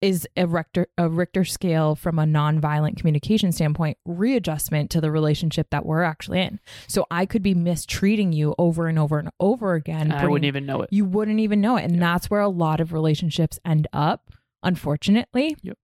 Is 0.01 0.27
a 0.35 0.47
Richter, 0.47 0.87
a 0.97 1.07
Richter 1.07 1.45
scale 1.45 1.95
from 1.95 2.17
a 2.17 2.23
nonviolent 2.23 2.97
communication 2.97 3.51
standpoint, 3.51 3.97
readjustment 4.05 4.89
to 4.91 5.01
the 5.01 5.11
relationship 5.11 5.69
that 5.69 5.85
we're 5.85 6.03
actually 6.03 6.41
in. 6.41 6.59
So 6.87 7.05
I 7.11 7.25
could 7.25 7.43
be 7.43 7.53
mistreating 7.53 8.33
you 8.33 8.55
over 8.57 8.87
and 8.87 8.97
over 8.97 9.19
and 9.19 9.29
over 9.39 9.75
again. 9.75 10.11
And 10.11 10.13
I 10.13 10.25
wouldn't 10.25 10.45
even 10.45 10.65
know 10.65 10.81
it. 10.81 10.89
you 10.91 11.05
wouldn't 11.05 11.39
even 11.39 11.61
know 11.61 11.77
it. 11.77 11.83
And 11.83 12.01
that's 12.01 12.29
where 12.29 12.41
a 12.41 12.49
lot 12.49 12.79
of 12.79 12.93
relationships 12.93 13.59
end 13.63 13.87
up, 13.93 14.31
unfortunately. 14.63 15.55
Yep. 15.61 15.77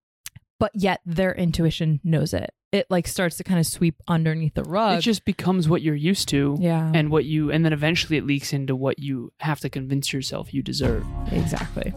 But 0.60 0.72
yet 0.74 1.02
their 1.06 1.34
intuition 1.36 2.00
knows 2.04 2.34
it. 2.34 2.52
It 2.72 2.88
like 2.90 3.08
starts 3.08 3.38
to 3.38 3.44
kind 3.44 3.60
of 3.60 3.68
sweep 3.68 4.02
underneath 4.08 4.56
the 4.56 4.64
rug. 4.64 4.98
it 4.98 5.02
just 5.02 5.24
becomes 5.24 5.70
what 5.70 5.82
you're 5.82 5.96
used 5.96 6.28
to 6.30 6.58
yeah. 6.60 6.92
and 6.94 7.10
what 7.10 7.24
you 7.24 7.50
and 7.50 7.64
then 7.64 7.72
eventually 7.72 8.18
it 8.18 8.26
leaks 8.26 8.52
into 8.52 8.76
what 8.76 9.00
you 9.00 9.32
have 9.40 9.62
to 9.62 9.70
convince 9.70 10.12
yourself 10.12 10.54
you 10.54 10.62
deserve 10.62 11.06
exactly. 11.32 11.94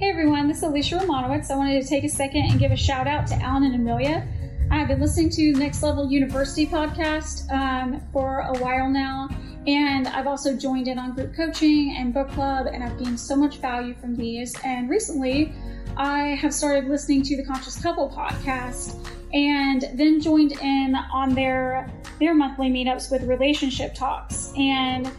Hey 0.00 0.08
everyone, 0.08 0.48
this 0.48 0.56
is 0.56 0.62
Alicia 0.62 0.96
Romanowitz. 0.96 1.50
I 1.50 1.56
wanted 1.56 1.82
to 1.82 1.86
take 1.86 2.04
a 2.04 2.08
second 2.08 2.46
and 2.46 2.58
give 2.58 2.72
a 2.72 2.76
shout 2.76 3.06
out 3.06 3.26
to 3.26 3.34
Alan 3.34 3.64
and 3.64 3.74
Emilia. 3.74 4.26
I've 4.70 4.88
been 4.88 4.98
listening 4.98 5.28
to 5.32 5.52
Next 5.52 5.82
Level 5.82 6.10
University 6.10 6.66
podcast 6.66 7.46
um, 7.52 8.00
for 8.10 8.38
a 8.38 8.58
while 8.60 8.88
now, 8.88 9.28
and 9.66 10.08
I've 10.08 10.26
also 10.26 10.56
joined 10.56 10.88
in 10.88 10.98
on 10.98 11.12
group 11.12 11.36
coaching 11.36 11.96
and 11.98 12.14
book 12.14 12.30
club, 12.30 12.66
and 12.66 12.82
I've 12.82 12.98
gained 12.98 13.20
so 13.20 13.36
much 13.36 13.58
value 13.58 13.92
from 13.92 14.16
these. 14.16 14.54
And 14.64 14.88
recently, 14.88 15.52
I 15.98 16.28
have 16.28 16.54
started 16.54 16.88
listening 16.88 17.20
to 17.24 17.36
the 17.36 17.44
Conscious 17.44 17.78
Couple 17.78 18.08
podcast, 18.08 19.06
and 19.34 19.84
then 19.98 20.18
joined 20.18 20.52
in 20.62 20.96
on 21.12 21.34
their 21.34 21.90
their 22.18 22.32
monthly 22.32 22.70
meetups 22.70 23.10
with 23.10 23.24
relationship 23.24 23.94
talks 23.94 24.50
and 24.56 25.12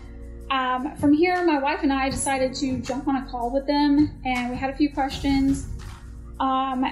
um, 0.51 0.97
from 0.97 1.13
here, 1.13 1.45
my 1.45 1.59
wife 1.59 1.79
and 1.81 1.93
I 1.93 2.09
decided 2.09 2.53
to 2.55 2.79
jump 2.79 3.07
on 3.07 3.15
a 3.15 3.25
call 3.31 3.51
with 3.51 3.65
them, 3.65 4.19
and 4.25 4.51
we 4.51 4.57
had 4.57 4.69
a 4.69 4.75
few 4.75 4.93
questions. 4.93 5.65
Um, 6.41 6.85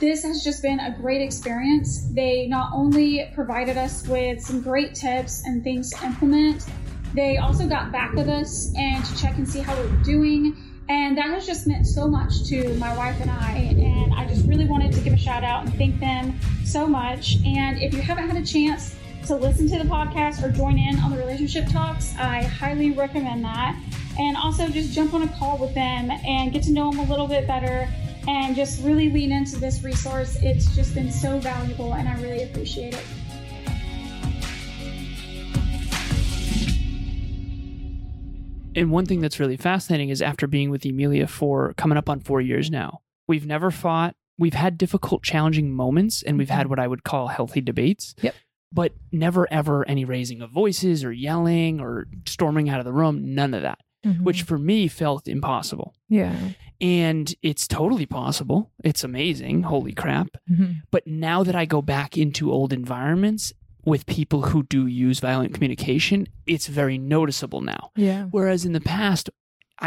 this 0.00 0.24
has 0.24 0.42
just 0.42 0.62
been 0.62 0.80
a 0.80 0.90
great 1.00 1.22
experience. 1.22 2.08
They 2.12 2.48
not 2.48 2.72
only 2.74 3.30
provided 3.32 3.76
us 3.76 4.04
with 4.08 4.40
some 4.40 4.60
great 4.60 4.96
tips 4.96 5.44
and 5.46 5.62
things 5.62 5.90
to 5.90 6.04
implement, 6.04 6.66
they 7.14 7.36
also 7.36 7.68
got 7.68 7.92
back 7.92 8.14
with 8.14 8.28
us 8.28 8.74
and 8.76 9.04
to 9.04 9.16
check 9.16 9.36
and 9.36 9.48
see 9.48 9.60
how 9.60 9.80
we 9.80 9.88
were 9.88 10.02
doing. 10.02 10.56
And 10.88 11.16
that 11.16 11.26
has 11.26 11.46
just 11.46 11.68
meant 11.68 11.86
so 11.86 12.08
much 12.08 12.44
to 12.48 12.74
my 12.74 12.96
wife 12.96 13.20
and 13.20 13.30
I. 13.30 13.52
And 13.78 14.12
I 14.12 14.26
just 14.26 14.44
really 14.48 14.66
wanted 14.66 14.92
to 14.92 15.00
give 15.00 15.12
a 15.12 15.16
shout 15.16 15.44
out 15.44 15.64
and 15.64 15.74
thank 15.76 16.00
them 16.00 16.38
so 16.64 16.88
much. 16.88 17.36
And 17.46 17.80
if 17.80 17.94
you 17.94 18.02
haven't 18.02 18.28
had 18.28 18.42
a 18.42 18.44
chance 18.44 18.96
to 19.26 19.36
listen 19.36 19.68
to 19.70 19.78
the 19.78 19.84
podcast 19.84 20.42
or 20.42 20.50
join 20.50 20.78
in 20.78 20.98
on 20.98 21.10
the 21.10 21.16
relationship 21.16 21.66
talks, 21.68 22.14
I 22.18 22.42
highly 22.42 22.90
recommend 22.90 23.42
that. 23.44 23.80
And 24.18 24.36
also 24.36 24.68
just 24.68 24.92
jump 24.92 25.14
on 25.14 25.22
a 25.22 25.28
call 25.28 25.56
with 25.56 25.74
them 25.74 26.10
and 26.10 26.52
get 26.52 26.62
to 26.64 26.72
know 26.72 26.90
them 26.90 27.00
a 27.00 27.04
little 27.04 27.26
bit 27.26 27.46
better 27.46 27.88
and 28.28 28.54
just 28.54 28.82
really 28.82 29.10
lean 29.10 29.32
into 29.32 29.56
this 29.58 29.82
resource. 29.82 30.36
It's 30.42 30.74
just 30.76 30.94
been 30.94 31.10
so 31.10 31.38
valuable 31.38 31.94
and 31.94 32.06
I 32.06 32.20
really 32.20 32.42
appreciate 32.42 32.94
it. 32.94 33.04
and 38.76 38.90
one 38.90 39.06
thing 39.06 39.20
that's 39.20 39.38
really 39.38 39.56
fascinating 39.56 40.08
is 40.08 40.20
after 40.20 40.48
being 40.48 40.68
with 40.68 40.84
emilia 40.84 41.28
for 41.28 41.72
coming 41.74 41.96
up 41.96 42.08
on 42.10 42.18
four 42.18 42.40
years 42.40 42.72
now 42.72 43.02
we've 43.28 43.46
never 43.46 43.70
fought 43.70 44.16
we've 44.36 44.54
had 44.54 44.76
difficult 44.76 45.22
challenging 45.22 45.70
moments 45.70 46.24
and 46.24 46.38
we've 46.38 46.48
mm-hmm. 46.48 46.56
had 46.56 46.66
what 46.66 46.80
i 46.80 46.88
would 46.88 47.04
call 47.04 47.28
healthy 47.28 47.60
debates 47.60 48.16
Yep. 48.20 48.34
But 48.74 48.92
never 49.12 49.42
ever 49.52 49.86
any 49.88 50.04
raising 50.04 50.42
of 50.42 50.50
voices 50.50 51.04
or 51.04 51.12
yelling 51.12 51.80
or 51.80 52.06
storming 52.26 52.68
out 52.68 52.80
of 52.80 52.84
the 52.84 52.92
room 52.92 53.34
none 53.34 53.54
of 53.54 53.62
that 53.62 53.78
which 54.22 54.42
for 54.42 54.58
me 54.58 54.86
felt 54.88 55.26
impossible 55.26 55.94
yeah. 56.10 56.36
and 56.80 57.34
it's 57.40 57.66
totally 57.66 58.04
possible 58.04 58.70
it's 58.82 59.02
amazing 59.04 59.62
holy 59.62 59.92
crap 59.92 60.28
Mhm. 60.50 60.82
But 60.90 61.06
now 61.06 61.42
that 61.42 61.54
I 61.56 61.64
go 61.64 61.80
back 61.80 62.18
into 62.18 62.52
old 62.52 62.72
environments 62.72 63.52
with 63.86 64.04
people 64.06 64.42
who 64.42 64.62
do 64.64 64.86
use 64.86 65.20
violent 65.20 65.52
communication, 65.54 66.26
it's 66.46 66.66
very 66.80 66.96
noticeable 66.98 67.60
now. 67.60 67.90
Yeah. 67.96 68.24
Whereas 68.30 68.64
in 68.64 68.72
the 68.72 68.80
past, 68.80 69.28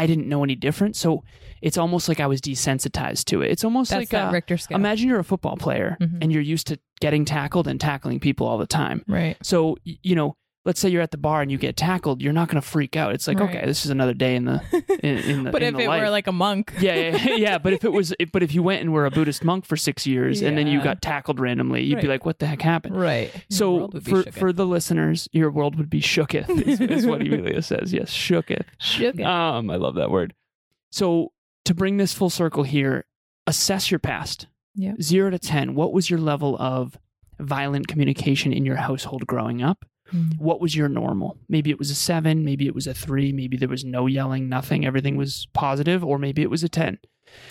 I 0.02 0.06
didn't 0.06 0.28
know 0.28 0.42
any 0.44 0.54
different. 0.54 0.96
So 0.96 1.24
it's 1.60 1.76
almost 1.76 2.08
like 2.08 2.20
I 2.20 2.26
was 2.26 2.40
desensitized 2.40 3.24
to 3.26 3.42
it. 3.42 3.50
It's 3.50 3.64
almost 3.64 3.90
That's 3.90 4.00
like 4.00 4.08
that 4.10 4.28
uh, 4.28 4.32
Richter 4.32 4.56
scale. 4.56 4.76
imagine 4.76 5.08
you're 5.08 5.18
a 5.18 5.24
football 5.24 5.56
player 5.56 5.96
Mhm. 6.00 6.18
and 6.22 6.32
you're 6.32 6.42
used 6.42 6.66
to 6.68 6.78
getting 7.00 7.24
tackled 7.24 7.66
and 7.66 7.80
tackling 7.80 8.20
people 8.20 8.46
all 8.46 8.58
the 8.58 8.66
time. 8.66 9.02
right. 9.08 9.36
So, 9.42 9.76
you 9.84 10.14
know, 10.14 10.36
let's 10.64 10.80
say 10.80 10.88
you're 10.88 11.00
at 11.02 11.10
the 11.12 11.16
bar 11.18 11.40
and 11.40 11.50
you 11.50 11.56
get 11.56 11.76
tackled, 11.76 12.20
you're 12.20 12.32
not 12.32 12.48
going 12.48 12.60
to 12.60 12.66
freak 12.66 12.94
out. 12.96 13.14
It's 13.14 13.26
like, 13.26 13.38
Right. 13.40 13.56
okay, 13.56 13.66
this 13.66 13.84
is 13.86 13.90
another 13.90 14.12
day 14.12 14.34
in 14.36 14.44
the 14.44 14.62
in, 15.02 15.16
in 15.18 15.44
the 15.44 15.50
but 15.52 15.62
in 15.62 15.68
if 15.74 15.78
the 15.78 15.84
it 15.84 15.88
life. 15.88 16.02
were 16.02 16.10
like 16.10 16.26
a 16.26 16.32
monk, 16.32 16.74
yeah, 16.80 17.16
yeah, 17.16 17.34
yeah. 17.36 17.58
But 17.58 17.72
if 17.72 17.84
it 17.84 17.92
was, 17.92 18.14
but 18.32 18.42
if 18.42 18.54
you 18.54 18.62
went 18.62 18.82
and 18.82 18.92
were 18.92 19.06
a 19.06 19.10
Buddhist 19.10 19.44
monk 19.44 19.64
for 19.64 19.76
six 19.76 20.06
years 20.06 20.42
and 20.42 20.58
then 20.58 20.66
you 20.66 20.82
got 20.82 21.00
tackled 21.00 21.40
randomly, 21.40 21.82
you'd 21.84 22.00
be 22.00 22.08
like, 22.08 22.26
"What 22.26 22.38
the 22.38 22.46
heck 22.46 22.60
happened?" 22.62 23.00
right? 23.00 23.32
So 23.50 23.74
world 23.74 23.94
would 23.94 24.04
be 24.04 24.10
for 24.10 24.22
for 24.32 24.52
the 24.52 24.66
listeners, 24.66 25.28
your 25.32 25.50
world 25.50 25.76
would 25.76 25.88
be 25.90 26.00
shooketh. 26.00 26.48
Is, 26.66 26.80
is 26.80 27.06
what 27.06 27.20
Emilia 27.22 27.62
says. 27.62 27.92
Yes, 27.92 28.10
shooketh. 28.10 28.64
Shooketh. 28.80 29.24
Um, 29.24 29.70
I 29.70 29.76
love 29.76 29.94
that 29.94 30.10
word. 30.10 30.34
So 30.92 31.32
to 31.64 31.74
bring 31.74 31.96
this 31.98 32.12
full 32.12 32.30
circle 32.30 32.62
here, 32.62 33.04
assess 33.46 33.90
your 33.90 34.00
past. 34.00 34.46
Yeah. 34.74 34.94
Zero 35.00 35.30
to 35.30 35.38
ten. 35.38 35.74
What 35.74 35.92
was 35.92 36.08
your 36.10 36.18
level 36.20 36.56
of 36.58 36.98
violent 37.40 37.88
communication 37.88 38.52
in 38.52 38.64
your 38.66 38.76
household 38.76 39.26
growing 39.26 39.62
up? 39.62 39.84
Mm. 40.12 40.38
What 40.38 40.60
was 40.60 40.74
your 40.74 40.88
normal? 40.88 41.38
Maybe 41.48 41.70
it 41.70 41.78
was 41.78 41.90
a 41.90 41.94
seven, 41.94 42.44
maybe 42.44 42.66
it 42.66 42.74
was 42.74 42.86
a 42.86 42.94
three, 42.94 43.32
maybe 43.32 43.56
there 43.56 43.68
was 43.68 43.84
no 43.84 44.06
yelling, 44.06 44.48
nothing, 44.48 44.86
everything 44.86 45.16
was 45.16 45.46
positive, 45.52 46.04
or 46.04 46.18
maybe 46.18 46.42
it 46.42 46.50
was 46.50 46.62
a 46.62 46.68
10. 46.68 46.98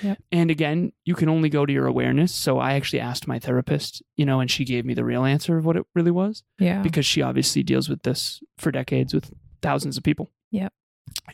Yep. 0.01 0.17
And 0.31 0.49
again, 0.51 0.91
you 1.05 1.15
can 1.15 1.29
only 1.29 1.49
go 1.49 1.65
to 1.65 1.73
your 1.73 1.85
awareness. 1.85 2.33
So 2.33 2.59
I 2.59 2.73
actually 2.73 2.99
asked 2.99 3.27
my 3.27 3.39
therapist, 3.39 4.01
you 4.15 4.25
know, 4.25 4.39
and 4.39 4.49
she 4.49 4.65
gave 4.65 4.85
me 4.85 4.93
the 4.93 5.05
real 5.05 5.23
answer 5.23 5.57
of 5.57 5.65
what 5.65 5.77
it 5.77 5.85
really 5.93 6.11
was 6.11 6.43
yeah, 6.59 6.81
because 6.81 7.05
she 7.05 7.21
obviously 7.21 7.63
deals 7.63 7.89
with 7.89 8.03
this 8.03 8.41
for 8.57 8.71
decades 8.71 9.13
with 9.13 9.31
thousands 9.61 9.97
of 9.97 10.03
people. 10.03 10.31
Yep. 10.51 10.73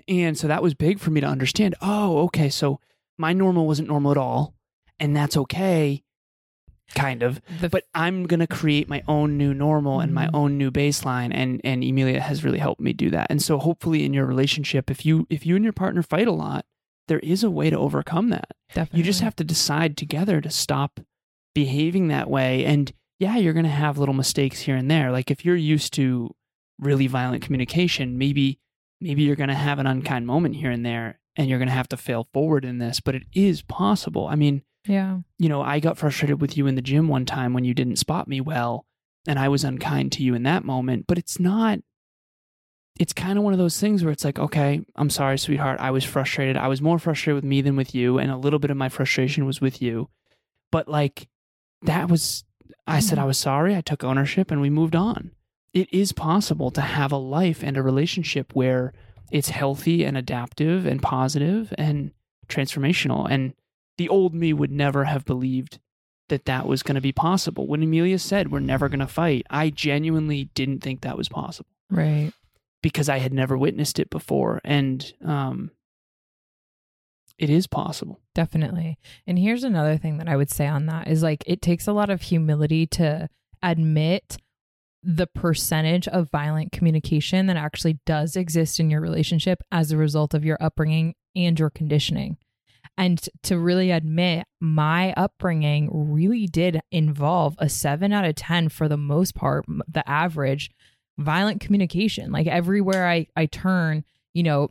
And 0.08 0.38
so 0.38 0.48
that 0.48 0.64
was 0.64 0.74
big 0.74 1.00
for 1.00 1.12
me 1.12 1.22
to 1.22 1.28
understand. 1.28 1.76
Oh, 1.82 2.20
okay. 2.26 2.50
So 2.50 2.80
my 3.18 3.34
normal 3.34 3.68
wasn't 3.68 3.88
normal 3.88 4.12
at 4.12 4.18
all. 4.18 4.56
And 5.00 5.16
that's 5.16 5.36
okay, 5.36 6.04
kind 6.96 7.24
of. 7.24 7.42
the, 7.62 7.70
But 7.70 7.86
I'm 7.94 8.26
going 8.26 8.40
to 8.40 8.48
create 8.48 8.88
my 8.90 9.04
own 9.08 9.38
new 9.38 9.54
normal 9.54 10.00
and 10.00 10.14
my 10.14 10.26
Mhm. 10.28 10.32
own 10.34 10.58
new 10.58 10.72
baseline. 10.72 11.32
And, 11.34 11.60
and 11.64 11.84
Emilia 11.84 12.20
has 12.22 12.44
really 12.44 12.60
helped 12.60 12.82
me 12.82 12.94
do 12.94 13.10
that. 13.12 13.28
And 13.30 13.42
so 13.42 13.58
hopefully 13.58 14.04
in 14.06 14.14
your 14.14 14.26
relationship, 14.26 14.90
if 14.92 15.06
you, 15.06 15.26
if 15.30 15.46
you 15.46 15.56
and 15.56 15.64
your 15.64 15.74
partner 15.74 16.02
fight 16.04 16.28
a 16.28 16.32
lot, 16.32 16.66
there 17.08 17.20
is 17.20 17.44
a 17.44 17.52
way 17.52 17.70
to 17.70 17.78
overcome 17.78 18.30
that. 18.30 18.52
definitely. 18.74 19.00
You 19.00 19.04
just 19.04 19.22
have 19.22 19.36
to 19.38 19.44
decide 19.44 19.98
together 19.98 20.40
to 20.42 20.50
stop 20.50 21.00
behaving 21.54 22.08
that 22.08 22.30
way. 22.30 22.66
And 22.66 22.92
yeah, 23.20 23.38
you're 23.38 23.54
going 23.54 23.66
to 23.66 23.70
have 23.70 23.98
little 23.98 24.16
mistakes 24.16 24.62
here 24.62 24.76
and 24.76 24.90
there. 24.90 25.12
Like 25.12 25.30
if 25.30 25.46
you're 25.46 25.56
used 25.56 25.94
to 25.94 26.34
really 26.80 27.08
violent 27.08 27.44
communication, 27.44 28.18
maybe 28.18 28.60
maybe 29.00 29.24
you're 29.24 29.36
going 29.36 29.50
to 29.50 29.54
have 29.56 29.80
an 29.80 29.86
unkind 29.88 30.26
moment 30.26 30.56
here 30.56 30.72
and 30.72 30.86
there 30.86 31.20
and 31.36 31.50
you're 31.50 31.60
going 31.60 31.68
to 31.68 31.74
have 31.74 31.90
to 31.90 31.98
fail 31.98 32.28
forward 32.34 32.64
in 32.64 32.78
this, 32.78 33.00
but 33.02 33.16
it 33.16 33.24
is 33.34 33.62
possible. 33.62 34.28
I 34.28 34.36
mean, 34.36 34.62
yeah, 34.86 35.20
you 35.38 35.50
know, 35.50 35.62
I 35.62 35.80
got 35.80 35.98
frustrated 35.98 36.42
with 36.42 36.58
you 36.58 36.68
in 36.68 36.76
the 36.76 36.82
gym 36.82 37.08
one 37.08 37.26
time 37.26 37.54
when 37.54 37.64
you 37.64 37.74
didn't 37.74 37.98
spot 37.98 38.28
me 38.28 38.42
well 38.42 38.86
and 39.28 39.40
I 39.40 39.48
was 39.48 39.64
unkind 39.64 40.12
to 40.14 40.24
you 40.24 40.36
in 40.36 40.44
that 40.44 40.66
moment, 40.66 41.06
but 41.08 41.18
it's 41.18 41.40
not 41.40 41.80
it's 43.00 43.14
kind 43.14 43.40
of 43.40 43.44
one 43.44 43.54
of 43.54 43.60
those 43.60 43.80
things 43.80 44.04
where 44.04 44.12
it's 44.12 44.24
like, 44.24 44.38
okay, 44.38 44.86
I'm 44.96 45.10
sorry, 45.10 45.40
sweetheart. 45.40 45.80
I 45.80 45.90
was 45.90 46.04
frustrated. 46.04 46.58
I 46.58 46.68
was 46.68 46.80
more 46.80 47.00
frustrated 47.00 47.36
with 47.36 47.44
me 47.44 47.62
than 47.62 47.76
with 47.76 47.96
you, 47.96 48.20
and 48.20 48.30
a 48.30 48.38
little 48.38 48.60
bit 48.60 48.70
of 48.70 48.78
my 48.78 48.88
frustration 48.88 49.48
was 49.48 49.60
with 49.60 49.82
you. 49.82 50.10
But 50.72 50.88
like 50.88 51.28
that 51.84 52.10
was 52.10 52.44
I 52.86 53.00
said 53.00 53.18
I 53.18 53.24
mm. 53.24 53.28
was 53.28 53.38
sorry, 53.38 53.76
I 53.76 53.82
took 53.82 54.04
ownership 54.04 54.52
and 54.52 54.62
we 54.62 54.70
moved 54.70 54.96
on. 54.96 55.32
It 55.74 55.92
is 55.92 56.12
possible 56.12 56.70
to 56.72 56.82
have 56.82 57.12
a 57.12 57.18
life 57.18 57.64
and 57.64 57.78
a 57.78 57.82
relationship 57.82 58.54
where 58.54 58.94
it's 59.32 59.50
healthy 59.50 60.04
and 60.04 60.16
adaptive 60.16 60.86
and 60.86 61.02
positive 61.02 61.74
and 61.78 62.12
transformational 62.48 63.28
and 63.30 63.54
the 63.98 64.10
old 64.10 64.34
me 64.34 64.54
would 64.54 64.72
never 64.72 65.06
have 65.06 65.26
believed 65.26 65.80
that 66.30 66.46
that 66.46 66.66
was 66.66 66.84
going 66.84 66.96
to 66.96 67.02
be 67.02 67.12
possible. 67.12 67.68
When 67.68 67.84
Emilia 67.84 68.18
said 68.18 68.52
we're 68.52 68.60
never 68.60 68.90
going 68.90 69.00
to 69.00 69.08
fight, 69.08 69.46
I 69.50 69.70
genuinely 69.70 70.46
didn't 70.56 70.80
think 70.80 71.02
that 71.02 71.18
was 71.18 71.30
possible 71.30 71.70
right. 71.90 72.32
because 72.82 73.10
I 73.10 73.20
had 73.20 73.34
never 73.34 73.58
witnessed 73.58 74.00
it 74.00 74.10
before, 74.10 74.62
and 74.64 75.14
um, 75.24 75.72
it 77.38 77.50
is 77.50 77.68
possible. 77.68 78.20
Definitely. 78.34 78.98
And 79.28 79.38
here's 79.38 79.64
another 79.64 79.98
thing 79.98 80.18
that 80.18 80.30
I 80.30 80.36
would 80.36 80.50
say 80.50 80.68
on 80.68 80.86
that 80.88 81.08
is 81.08 81.24
like 81.24 81.44
it 81.46 81.62
takes 81.62 81.88
a 81.88 81.94
lot 81.94 82.10
of 82.10 82.22
humility 82.22 82.88
to 82.88 83.30
admit 83.62 84.38
the 85.04 85.28
percentage 85.28 86.08
of 86.08 86.32
violent 86.32 86.72
communication 86.72 87.48
that 87.48 87.58
actually 87.58 88.00
does 88.06 88.36
exist 88.36 88.80
in 88.80 88.90
your 88.90 89.02
relationship 89.02 89.62
as 89.72 89.92
a 89.92 89.98
result 89.98 90.34
of 90.34 90.46
your 90.46 90.58
upbringing 90.62 91.14
and 91.36 91.60
your 91.60 91.70
conditioning. 91.70 92.38
And 92.98 93.20
to 93.44 93.58
really 93.58 93.92
admit 93.92 94.46
my 94.60 95.14
upbringing 95.18 95.90
really 95.92 96.46
did 96.46 96.80
involve 96.92 97.56
a 97.58 97.68
7 97.68 98.14
out 98.14 98.26
of 98.26 98.36
10 98.36 98.70
for 98.70 98.88
the 98.88 98.98
most 98.98 99.34
part, 99.34 99.66
the 99.88 100.08
average 100.08 100.70
violent 101.18 101.60
communication. 101.60 102.32
Like 102.32 102.48
everywhere 102.48 103.08
I 103.08 103.28
I 103.36 103.48
turn, 103.48 104.04
you 104.34 104.44
know, 104.44 104.70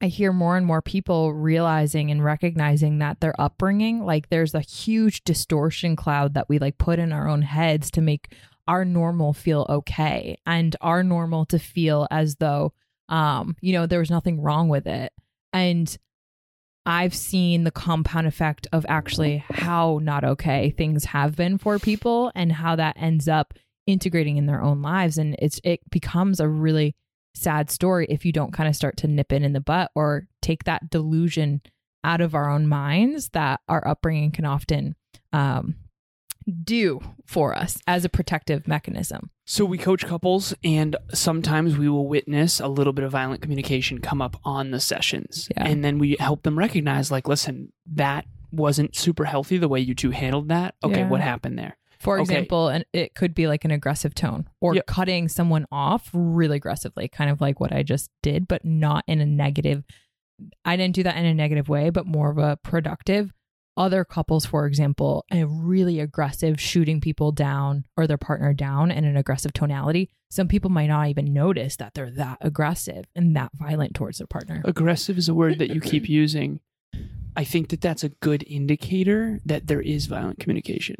I 0.00 0.06
hear 0.08 0.32
more 0.32 0.56
and 0.56 0.66
more 0.66 0.82
people 0.82 1.32
realizing 1.32 2.10
and 2.10 2.22
recognizing 2.22 2.98
that 2.98 3.20
their 3.20 3.38
upbringing, 3.40 4.04
like 4.04 4.28
there's 4.28 4.54
a 4.54 4.60
huge 4.60 5.24
distortion 5.24 5.96
cloud 5.96 6.34
that 6.34 6.48
we 6.48 6.58
like 6.58 6.76
put 6.78 6.98
in 6.98 7.12
our 7.12 7.28
own 7.28 7.42
heads 7.42 7.90
to 7.92 8.00
make 8.00 8.34
our 8.66 8.84
normal 8.84 9.32
feel 9.32 9.66
okay 9.68 10.36
and 10.46 10.76
our 10.80 11.02
normal 11.02 11.44
to 11.46 11.58
feel 11.58 12.06
as 12.10 12.36
though 12.36 12.72
um, 13.08 13.56
you 13.60 13.72
know, 13.72 13.86
there 13.86 13.98
was 13.98 14.10
nothing 14.10 14.40
wrong 14.40 14.68
with 14.68 14.86
it. 14.86 15.12
And 15.52 15.94
I've 16.86 17.14
seen 17.14 17.64
the 17.64 17.70
compound 17.70 18.26
effect 18.26 18.66
of 18.72 18.84
actually 18.88 19.44
how 19.48 20.00
not 20.02 20.24
okay 20.24 20.70
things 20.70 21.06
have 21.06 21.34
been 21.34 21.56
for 21.56 21.78
people 21.78 22.30
and 22.34 22.52
how 22.52 22.76
that 22.76 22.96
ends 22.98 23.26
up 23.26 23.54
integrating 23.86 24.36
in 24.36 24.46
their 24.46 24.62
own 24.62 24.82
lives. 24.82 25.16
And 25.16 25.34
it's 25.38 25.60
it 25.64 25.80
becomes 25.90 26.40
a 26.40 26.48
really 26.48 26.94
sad 27.34 27.70
story 27.70 28.06
if 28.08 28.24
you 28.24 28.32
don't 28.32 28.52
kind 28.52 28.68
of 28.68 28.76
start 28.76 28.96
to 28.98 29.08
nip 29.08 29.32
it 29.32 29.42
in 29.42 29.52
the 29.52 29.60
butt 29.60 29.90
or 29.94 30.28
take 30.42 30.64
that 30.64 30.90
delusion 30.90 31.62
out 32.04 32.20
of 32.20 32.34
our 32.34 32.50
own 32.50 32.68
minds 32.68 33.30
that 33.30 33.60
our 33.68 33.86
upbringing 33.88 34.30
can 34.30 34.44
often 34.44 34.94
um, 35.32 35.74
do 36.62 37.00
for 37.26 37.54
us 37.54 37.78
as 37.86 38.04
a 38.04 38.08
protective 38.08 38.66
mechanism. 38.68 39.30
So 39.46 39.64
we 39.64 39.78
coach 39.78 40.06
couples, 40.06 40.54
and 40.64 40.96
sometimes 41.12 41.76
we 41.76 41.88
will 41.88 42.08
witness 42.08 42.60
a 42.60 42.68
little 42.68 42.92
bit 42.92 43.04
of 43.04 43.12
violent 43.12 43.42
communication 43.42 43.98
come 44.00 44.20
up 44.22 44.36
on 44.44 44.70
the 44.70 44.80
sessions, 44.80 45.48
Yeah. 45.56 45.66
and 45.66 45.84
then 45.84 45.98
we 45.98 46.16
help 46.18 46.42
them 46.42 46.58
recognize, 46.58 47.10
like, 47.10 47.28
listen, 47.28 47.72
that 47.94 48.26
wasn't 48.52 48.94
super 48.94 49.24
healthy 49.24 49.58
the 49.58 49.68
way 49.68 49.80
you 49.80 49.94
two 49.94 50.10
handled 50.10 50.48
that. 50.48 50.74
Okay, 50.84 51.00
Yeah. 51.00 51.08
what 51.08 51.20
happened 51.20 51.58
there? 51.58 51.76
For 51.98 52.16
Okay. 52.18 52.22
example, 52.22 52.68
and 52.68 52.84
it 52.92 53.14
could 53.14 53.34
be 53.34 53.46
like 53.46 53.64
an 53.64 53.70
aggressive 53.70 54.14
tone 54.14 54.46
or 54.60 54.74
Yep. 54.74 54.86
cutting 54.86 55.28
someone 55.28 55.64
off 55.72 56.10
really 56.12 56.56
aggressively, 56.56 57.08
kind 57.08 57.30
of 57.30 57.40
like 57.40 57.60
what 57.60 57.72
I 57.72 57.82
just 57.82 58.10
did, 58.22 58.46
but 58.46 58.64
not 58.64 59.04
in 59.06 59.20
a 59.20 59.26
negative. 59.26 59.84
I 60.64 60.76
didn't 60.76 60.94
do 60.96 61.02
that 61.04 61.16
in 61.16 61.24
a 61.24 61.32
negative 61.34 61.68
way, 61.68 61.90
but 61.90 62.06
more 62.06 62.30
of 62.30 62.38
a 62.38 62.56
productive. 62.58 63.32
Other 63.76 64.04
couples, 64.04 64.46
for 64.46 64.66
example, 64.66 65.24
a 65.32 65.44
really 65.44 65.98
aggressive 65.98 66.60
shooting 66.60 67.00
people 67.00 67.32
down 67.32 67.84
or 67.96 68.06
their 68.06 68.16
partner 68.18 68.52
down 68.52 68.90
in 68.92 69.04
an 69.04 69.16
aggressive 69.16 69.52
tonality. 69.52 70.10
Some 70.30 70.46
people 70.48 70.70
might 70.70 70.86
not 70.86 71.08
even 71.08 71.32
notice 71.32 71.76
that 71.76 71.94
they're 71.94 72.10
that 72.12 72.38
aggressive 72.40 73.06
and 73.16 73.34
that 73.36 73.50
violent 73.54 73.94
towards 73.94 74.18
their 74.18 74.26
partner. 74.28 74.62
Aggressive 74.64 75.18
is 75.18 75.28
a 75.28 75.34
word 75.34 75.58
that 75.58 75.70
you 75.70 75.80
keep 75.92 76.08
using. 76.08 76.60
I 77.36 77.42
think 77.42 77.70
that 77.70 77.80
that's 77.80 78.04
a 78.04 78.10
good 78.10 78.44
indicator 78.46 79.40
that 79.44 79.66
there 79.66 79.80
is 79.80 80.06
violent 80.06 80.38
communication. 80.38 80.96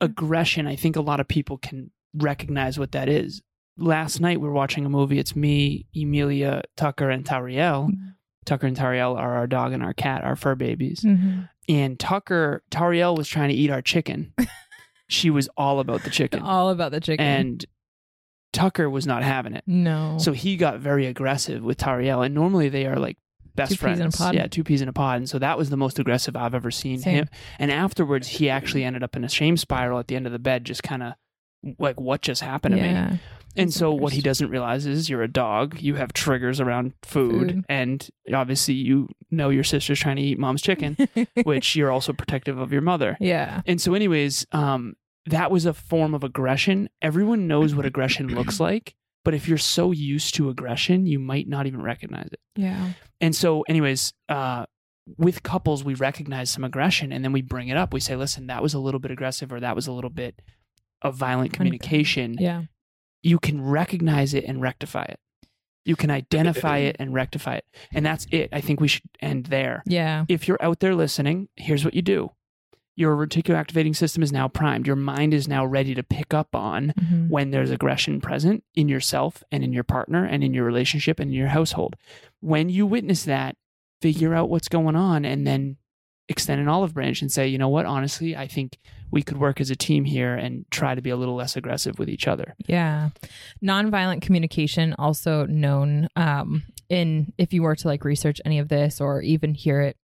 Aggression, 0.00 0.66
I 0.66 0.74
think 0.76 0.96
a 0.96 1.00
lot 1.00 1.20
of 1.20 1.28
people 1.28 1.58
can 1.58 1.90
recognize 2.14 2.76
what 2.78 2.92
that 2.92 3.08
is. 3.08 3.40
Last 3.76 4.20
night 4.20 4.40
we 4.40 4.48
were 4.48 4.54
watching 4.54 4.84
a 4.84 4.88
movie. 4.90 5.18
It's 5.20 5.36
me, 5.36 5.86
Emilia, 5.94 6.62
Tucker, 6.76 7.08
and 7.10 7.24
Tariel. 7.24 7.90
Tucker 8.46 8.66
and 8.66 8.76
Tariel 8.76 9.16
are 9.16 9.34
our 9.36 9.46
dog 9.46 9.72
and 9.72 9.82
our 9.82 9.92
cat, 9.92 10.24
our 10.24 10.34
fur 10.34 10.54
babies. 10.54 11.02
Mhm. 11.04 11.48
And 11.70 11.98
Tucker, 11.98 12.62
Tariel 12.70 13.16
was 13.16 13.28
trying 13.28 13.48
to 13.50 13.54
eat 13.54 13.70
our 13.70 13.82
chicken. 13.82 14.34
she 15.08 15.30
was 15.30 15.48
all 15.56 15.80
about 15.80 16.02
the 16.02 16.10
chicken. 16.10 16.40
All 16.42 16.70
about 16.70 16.92
the 16.92 17.00
chicken. 17.00 17.24
And 17.24 17.64
Tucker 18.52 18.90
was 18.90 19.06
not 19.06 19.22
having 19.22 19.54
it. 19.54 19.64
no. 19.66 20.16
So 20.18 20.32
he 20.32 20.56
got 20.56 20.80
very 20.80 21.06
aggressive 21.06 21.62
with 21.62 21.78
Tariel. 21.78 22.24
And 22.24 22.34
normally 22.34 22.68
they 22.68 22.86
are 22.86 22.96
like 22.96 23.16
best 23.54 23.70
Two 23.70 23.74
peas 23.76 23.80
friends. 23.80 24.00
in 24.00 24.06
a 24.06 24.10
pod. 24.10 24.34
Yeah, 24.34 24.46
two 24.48 24.64
peas 24.64 24.82
in 24.82 24.88
a 24.88 24.92
pod. 24.92 25.18
And 25.18 25.28
so 25.28 25.38
that 25.38 25.56
was 25.56 25.70
the 25.70 25.76
most 25.76 25.98
aggressive 25.98 26.34
I've 26.36 26.54
ever 26.54 26.70
seen 26.70 26.98
Same. 26.98 27.14
him. 27.14 27.28
And 27.58 27.70
afterwards, 27.70 28.26
he 28.28 28.50
actually 28.50 28.84
ended 28.84 29.02
up 29.02 29.14
in 29.16 29.22
a 29.24 29.28
shame 29.28 29.56
spiral 29.56 29.98
at 29.98 30.08
the 30.08 30.16
end 30.16 30.26
of 30.26 30.32
the 30.32 30.38
bed, 30.38 30.64
just 30.64 30.82
kind 30.82 31.02
of 31.02 31.12
like, 31.78 32.00
what 32.00 32.22
just 32.22 32.42
happened 32.42 32.76
to 32.76 32.82
me? 32.82 33.20
And 33.56 33.74
so 33.74 33.92
what 33.92 34.12
he 34.12 34.20
doesn't 34.20 34.48
realize 34.48 34.86
is 34.86 35.10
you're 35.10 35.22
a 35.22 35.28
dog. 35.28 35.80
You 35.80 35.96
have 35.96 36.12
triggers 36.12 36.60
around 36.60 36.92
food, 37.02 37.50
Food. 37.52 37.64
and 37.68 38.08
obviously 38.32 38.74
you 38.74 39.08
know 39.30 39.48
your 39.50 39.64
sister's 39.64 39.98
trying 39.98 40.16
to 40.16 40.22
eat 40.22 40.38
mom's 40.38 40.62
chicken, 40.62 40.96
which 41.42 41.74
you're 41.74 41.90
also 41.90 42.12
protective 42.12 42.58
of 42.58 42.72
your 42.72 42.82
mother. 42.82 43.16
yeah. 43.20 43.60
And 43.66 43.80
so, 43.80 43.94
anyways, 43.94 44.46
um, 44.52 44.94
that 45.26 45.50
was 45.50 45.66
a 45.66 45.74
form 45.74 46.14
of 46.14 46.22
aggression. 46.24 46.88
Everyone 47.02 47.48
knows 47.48 47.74
what 47.74 47.86
aggression 47.86 48.28
looks 48.28 48.60
like, 48.68 48.94
but 49.24 49.34
if 49.34 49.48
you're 49.48 49.58
so 49.58 49.90
used 49.90 50.34
to 50.36 50.48
aggression, 50.48 51.06
you 51.06 51.18
might 51.18 51.48
not 51.48 51.66
even 51.66 51.82
recognize 51.82 52.28
it. 52.32 52.40
Yeah. 52.56 52.92
And 53.20 53.34
so, 53.34 53.62
anyways, 53.62 54.12
uh, 54.28 54.66
with 55.18 55.42
couples, 55.42 55.82
we 55.82 55.94
recognize 55.94 56.50
some 56.50 56.62
aggression 56.62 57.12
and 57.12 57.24
then 57.24 57.32
we 57.32 57.42
bring 57.42 57.68
it 57.68 57.76
up. 57.76 57.92
We 57.92 58.00
say, 58.00 58.14
listen, 58.14 58.46
that 58.46 58.62
was 58.62 58.74
a 58.74 58.78
little 58.78 59.00
bit 59.00 59.10
aggressive 59.10 59.52
or 59.52 59.58
that 59.60 59.74
was 59.74 59.88
a 59.88 59.92
little 59.92 60.10
bit 60.10 60.40
of 61.02 61.14
violent 61.16 61.52
communication 61.52 62.36
Yeah. 62.38 62.62
you 63.22 63.38
can 63.38 63.60
recognize 63.62 64.34
it 64.34 64.44
and 64.44 64.60
rectify 64.60 65.04
it. 65.04 65.18
You 65.84 65.96
can 65.96 66.10
identify 66.10 66.78
it 66.78 66.96
and 66.98 67.12
rectify 67.14 67.54
it. 67.56 67.64
And 67.92 68.04
that's 68.04 68.26
it. 68.30 68.50
I 68.52 68.60
think 68.60 68.80
we 68.80 68.88
should 68.88 69.02
end 69.20 69.46
there. 69.46 69.82
Yeah. 69.86 70.24
If 70.28 70.46
you're 70.46 70.62
out 70.62 70.80
there 70.80 70.94
listening, 70.94 71.48
here's 71.56 71.84
what 71.84 71.94
you 71.94 72.02
do. 72.02 72.32
Your 72.96 73.16
reticular 73.16 73.54
activating 73.54 73.94
system 73.94 74.22
is 74.22 74.30
now 74.30 74.46
primed. 74.46 74.86
Your 74.86 74.96
mind 74.96 75.32
is 75.32 75.48
now 75.48 75.64
ready 75.64 75.94
to 75.94 76.02
pick 76.02 76.34
up 76.34 76.54
on 76.54 76.92
Mhm. 76.98 77.28
when 77.30 77.50
there's 77.50 77.70
aggression 77.70 78.20
present 78.20 78.62
in 78.74 78.88
yourself 78.90 79.42
and 79.50 79.64
in 79.64 79.72
your 79.72 79.84
partner 79.84 80.24
and 80.24 80.44
in 80.44 80.52
your 80.52 80.64
relationship 80.66 81.18
and 81.18 81.30
in 81.30 81.36
your 81.36 81.48
household. 81.48 81.96
When 82.40 82.68
you 82.68 82.86
witness 82.86 83.24
that, 83.24 83.56
figure 84.02 84.34
out 84.34 84.50
what's 84.50 84.68
going 84.68 84.96
on 84.96 85.24
and 85.24 85.46
then 85.46 85.76
extend 86.30 86.60
an 86.60 86.68
olive 86.68 86.94
branch 86.94 87.20
and 87.20 87.30
say, 87.30 87.48
you 87.48 87.58
know 87.58 87.68
what, 87.68 87.84
honestly, 87.84 88.36
I 88.36 88.46
think 88.46 88.78
we 89.10 89.22
could 89.22 89.36
work 89.36 89.60
as 89.60 89.68
a 89.68 89.76
team 89.76 90.04
here 90.04 90.34
and 90.34 90.64
try 90.70 90.94
to 90.94 91.02
be 91.02 91.10
a 91.10 91.16
little 91.16 91.34
less 91.34 91.56
aggressive 91.56 91.98
with 91.98 92.08
each 92.08 92.28
other. 92.28 92.54
Yeah. 92.66 93.10
Nonviolent 93.62 94.22
communication, 94.22 94.94
also 94.96 95.44
known 95.46 96.08
um, 96.14 96.62
in, 96.88 97.32
if 97.36 97.52
you 97.52 97.62
were 97.62 97.74
to 97.74 97.88
like 97.88 98.04
research 98.04 98.40
any 98.44 98.60
of 98.60 98.68
this 98.68 99.00
or 99.00 99.20
even 99.20 99.54
hear 99.54 99.80
it 99.80 99.96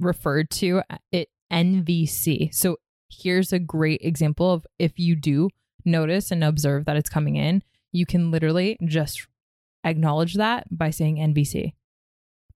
referred 0.00 0.48
to, 0.50 0.82
it 1.12 1.28
NVC. 1.52 2.54
So 2.54 2.78
here's 3.10 3.52
a 3.52 3.58
great 3.58 4.00
example 4.02 4.50
of 4.50 4.66
if 4.78 4.98
you 4.98 5.14
do 5.14 5.50
notice 5.84 6.30
and 6.30 6.42
observe 6.42 6.86
that 6.86 6.96
it's 6.96 7.10
coming 7.10 7.36
in, 7.36 7.62
you 7.92 8.06
can 8.06 8.30
literally 8.30 8.78
just 8.86 9.26
acknowledge 9.84 10.34
that 10.34 10.66
by 10.70 10.88
saying 10.88 11.16
NVC. 11.16 11.74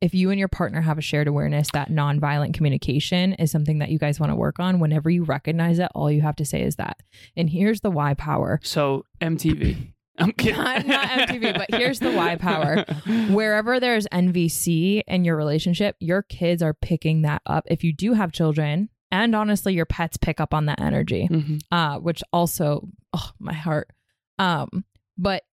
If 0.02 0.12
you 0.14 0.30
and 0.30 0.38
your 0.38 0.48
partner 0.48 0.80
have 0.80 0.98
a 0.98 1.00
shared 1.00 1.28
awareness 1.28 1.68
that 1.72 1.88
nonviolent 1.88 2.54
communication 2.54 3.32
is 3.34 3.50
something 3.50 3.78
that 3.78 3.88
you 3.90 3.98
guys 3.98 4.18
want 4.20 4.30
to 4.32 4.36
work 4.36 4.58
on, 4.58 4.80
whenever 4.80 5.08
you 5.08 5.22
recognize 5.24 5.78
it, 5.78 5.90
all 5.94 6.10
you 6.10 6.20
have 6.22 6.36
to 6.36 6.44
say 6.44 6.62
is 6.62 6.76
that. 6.76 6.98
And 7.36 7.48
here's 7.48 7.80
the 7.82 7.90
why 7.90 8.14
power. 8.14 8.58
So 8.64 9.04
MTV. 9.20 9.92
I'm 10.18 10.32
kidding. 10.32 10.56
Not- 10.58 10.86
not 10.86 11.08
MTV, 11.08 11.56
but 11.56 11.70
here's 11.78 12.00
the 12.00 12.10
why 12.10 12.36
power. 12.36 12.84
Wherever 13.30 13.80
there's 13.80 14.06
NVC 14.08 15.02
in 15.06 15.24
your 15.24 15.36
relationship, 15.36 15.96
your 16.00 16.22
kids 16.22 16.62
are 16.62 16.74
picking 16.74 17.22
that 17.22 17.40
up. 17.46 17.64
If 17.70 17.82
you 17.84 17.92
do 17.94 18.12
have 18.12 18.32
children, 18.32 18.88
and 19.10 19.34
honestly, 19.34 19.72
your 19.74 19.86
pets 19.86 20.16
pick 20.16 20.40
up 20.40 20.52
on 20.52 20.66
that 20.66 20.80
energy, 20.80 21.28
Mhm. 21.30 21.60
uh, 21.70 21.98
which 22.00 22.22
also, 22.32 22.88
oh, 23.12 23.30
my 23.38 23.52
heart. 23.54 23.88
Um, 24.38 24.84
but 25.16 25.44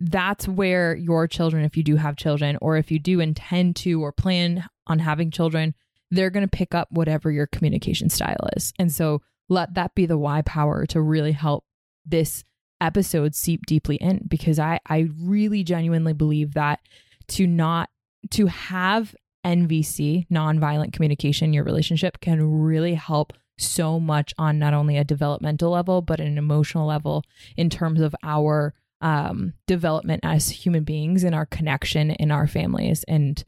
that's 0.00 0.48
where 0.48 0.96
your 0.96 1.26
children, 1.26 1.64
if 1.64 1.76
you 1.76 1.82
do 1.82 1.96
have 1.96 2.16
children, 2.16 2.58
or 2.60 2.76
if 2.76 2.90
you 2.90 2.98
do 2.98 3.20
intend 3.20 3.76
to 3.76 4.02
or 4.02 4.12
plan 4.12 4.66
on 4.86 4.98
having 4.98 5.30
children, 5.30 5.74
they're 6.10 6.30
going 6.30 6.46
to 6.46 6.56
pick 6.56 6.74
up 6.74 6.88
whatever 6.90 7.30
your 7.30 7.46
communication 7.46 8.08
style 8.08 8.48
is. 8.56 8.72
And 8.78 8.92
so 8.92 9.22
let 9.48 9.74
that 9.74 9.94
be 9.94 10.06
the 10.06 10.18
why 10.18 10.42
power 10.42 10.86
to 10.86 11.00
really 11.00 11.32
help 11.32 11.64
this 12.06 12.44
episode 12.80 13.34
seep 13.34 13.64
deeply 13.66 13.96
in 13.96 14.24
because 14.28 14.58
I 14.58 14.80
I 14.86 15.08
really 15.20 15.64
genuinely 15.64 16.12
believe 16.12 16.54
that 16.54 16.80
to 17.28 17.46
not 17.46 17.88
to 18.30 18.46
have 18.46 19.14
NVC, 19.44 20.26
nonviolent 20.28 20.92
communication 20.92 21.52
your 21.52 21.64
relationship 21.64 22.20
can 22.20 22.62
really 22.62 22.94
help 22.94 23.32
so 23.58 24.00
much 24.00 24.34
on 24.38 24.58
not 24.58 24.74
only 24.74 24.96
a 24.96 25.04
developmental 25.04 25.70
level 25.70 26.02
but 26.02 26.20
an 26.20 26.36
emotional 26.36 26.86
level 26.86 27.22
in 27.56 27.70
terms 27.70 28.00
of 28.00 28.14
our 28.22 28.74
um, 29.04 29.52
development 29.68 30.20
as 30.24 30.48
human 30.48 30.82
beings 30.82 31.22
and 31.24 31.34
our 31.34 31.46
connection 31.46 32.10
in 32.12 32.30
our 32.32 32.46
families 32.48 33.04
and 33.06 33.44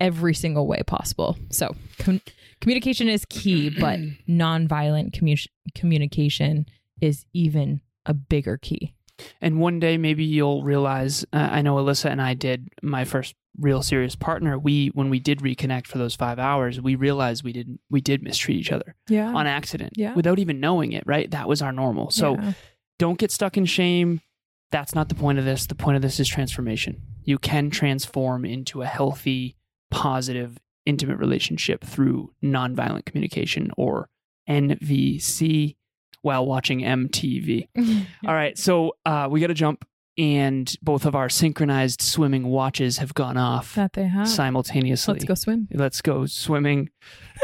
every 0.00 0.34
single 0.34 0.66
way 0.66 0.82
possible. 0.86 1.38
So 1.50 1.74
com- 2.00 2.20
communication 2.60 3.08
is 3.08 3.24
key, 3.30 3.70
but 3.80 3.98
nonviolent 4.28 5.12
commu- 5.18 5.46
communication 5.74 6.66
is 7.00 7.24
even 7.32 7.80
a 8.04 8.12
bigger 8.14 8.56
key. 8.56 8.92
And 9.40 9.60
one 9.60 9.80
day 9.80 9.96
maybe 9.96 10.24
you'll 10.24 10.62
realize. 10.62 11.24
Uh, 11.32 11.48
I 11.50 11.62
know 11.62 11.76
Alyssa 11.76 12.10
and 12.10 12.20
I 12.20 12.34
did 12.34 12.68
my 12.82 13.04
first 13.04 13.34
real 13.58 13.82
serious 13.82 14.14
partner. 14.14 14.58
We 14.58 14.88
when 14.88 15.08
we 15.08 15.18
did 15.20 15.38
reconnect 15.38 15.86
for 15.86 15.96
those 15.96 16.14
five 16.14 16.38
hours, 16.38 16.80
we 16.82 16.94
realized 16.96 17.42
we 17.42 17.54
didn't 17.54 17.80
we 17.88 18.02
did 18.02 18.22
mistreat 18.22 18.58
each 18.58 18.72
other 18.72 18.94
Yeah. 19.08 19.32
on 19.32 19.46
accident, 19.46 19.94
Yeah. 19.96 20.12
without 20.14 20.38
even 20.38 20.60
knowing 20.60 20.92
it. 20.92 21.04
Right? 21.06 21.30
That 21.30 21.48
was 21.48 21.62
our 21.62 21.72
normal. 21.72 22.10
So 22.10 22.34
Yeah. 22.34 22.52
don't 22.98 23.18
get 23.18 23.30
stuck 23.30 23.56
in 23.56 23.64
shame. 23.64 24.20
That's 24.70 24.94
not 24.94 25.08
the 25.08 25.14
point 25.14 25.38
of 25.38 25.44
this. 25.44 25.66
The 25.66 25.74
point 25.74 25.96
of 25.96 26.02
this 26.02 26.18
is 26.20 26.28
transformation. 26.28 27.02
You 27.22 27.38
can 27.38 27.70
transform 27.70 28.44
into 28.44 28.82
a 28.82 28.86
healthy, 28.86 29.56
positive, 29.90 30.58
intimate 30.84 31.18
relationship 31.18 31.84
through 31.84 32.32
nonviolent 32.42 33.04
communication 33.04 33.70
or 33.76 34.08
NVC 34.48 35.76
while 36.22 36.46
watching 36.46 36.80
MTV. 36.80 37.68
All 38.26 38.34
right, 38.34 38.56
so 38.58 38.96
uh, 39.04 39.28
we 39.30 39.40
got 39.40 39.48
to 39.48 39.54
jump, 39.54 39.84
and 40.18 40.74
both 40.82 41.06
of 41.06 41.14
our 41.14 41.28
synchronized 41.28 42.02
swimming 42.02 42.48
watches 42.48 42.98
have 42.98 43.14
gone 43.14 43.36
off 43.36 43.74
that 43.74 43.92
they 43.92 44.04
have. 44.06 44.28
simultaneously. 44.28 45.14
Let's 45.14 45.24
go 45.24 45.34
swim. 45.34 45.68
Let's 45.72 46.02
go 46.02 46.26
swimming. 46.26 46.90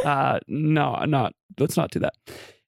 Uh, 0.04 0.40
no, 0.48 1.04
not. 1.04 1.34
Let's 1.58 1.76
not 1.76 1.90
do 1.90 2.00
that. 2.00 2.14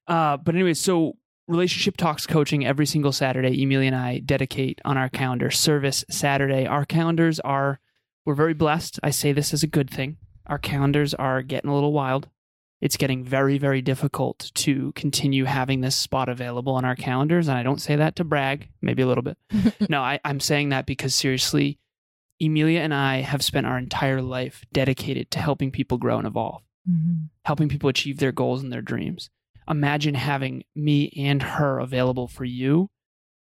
Uh, 0.07 0.37
but 0.37 0.55
anyway, 0.55 0.73
so 0.73 1.13
relationship 1.47 1.97
talks 1.97 2.25
coaching 2.25 2.65
every 2.65 2.85
single 2.85 3.11
Saturday. 3.11 3.61
Emilia 3.61 3.87
and 3.87 3.95
I 3.95 4.19
dedicate 4.19 4.79
on 4.85 4.97
our 4.97 5.09
calendar 5.09 5.51
service 5.51 6.03
Saturday. 6.09 6.65
Our 6.65 6.85
calendars 6.85 7.39
are. 7.39 7.79
We're 8.25 8.33
very 8.33 8.55
blessed. 8.55 8.99
I 9.03 9.11
say 9.11 9.33
this 9.33 9.53
as 9.53 9.61
a 9.61 9.67
good 9.67 9.89
thing. 9.89 10.17
Our 10.47 10.57
calendars 10.57 11.13
are 11.13 11.41
getting 11.43 11.69
a 11.69 11.73
little 11.75 11.93
wild. 11.93 12.27
It's 12.81 12.97
getting 12.97 13.23
very, 13.23 13.57
very 13.59 13.81
difficult 13.81 14.51
to 14.55 14.91
continue 14.93 15.45
having 15.45 15.81
this 15.81 15.95
spot 15.95 16.27
available 16.27 16.73
on 16.73 16.85
our 16.85 16.95
calendars. 16.95 17.47
And 17.47 17.57
I 17.57 17.63
don't 17.63 17.79
say 17.81 17.95
that 17.95 18.15
to 18.17 18.23
brag, 18.23 18.69
maybe 18.81 19.01
a 19.03 19.07
little 19.07 19.21
bit. 19.23 19.37
no, 19.89 20.01
I, 20.01 20.19
I'm 20.25 20.39
saying 20.39 20.69
that 20.69 20.85
because 20.87 21.13
seriously, 21.15 21.79
Emilia 22.41 22.79
and 22.81 22.93
I 22.93 23.21
have 23.21 23.43
spent 23.43 23.65
our 23.67 23.77
entire 23.77 24.21
life 24.21 24.65
dedicated 24.73 25.29
to 25.31 25.39
helping 25.39 25.71
people 25.71 25.97
grow 25.97 26.17
and 26.17 26.27
evolve, 26.27 26.63
Mhm. 26.89 27.29
helping 27.45 27.69
people 27.69 27.89
achieve 27.89 28.17
their 28.17 28.31
goals 28.33 28.61
and 28.63 28.73
their 28.73 28.81
dreams. 28.81 29.29
Imagine 29.69 30.15
having 30.15 30.63
me 30.75 31.11
and 31.17 31.41
her 31.41 31.79
available 31.79 32.27
for 32.27 32.45
you, 32.45 32.89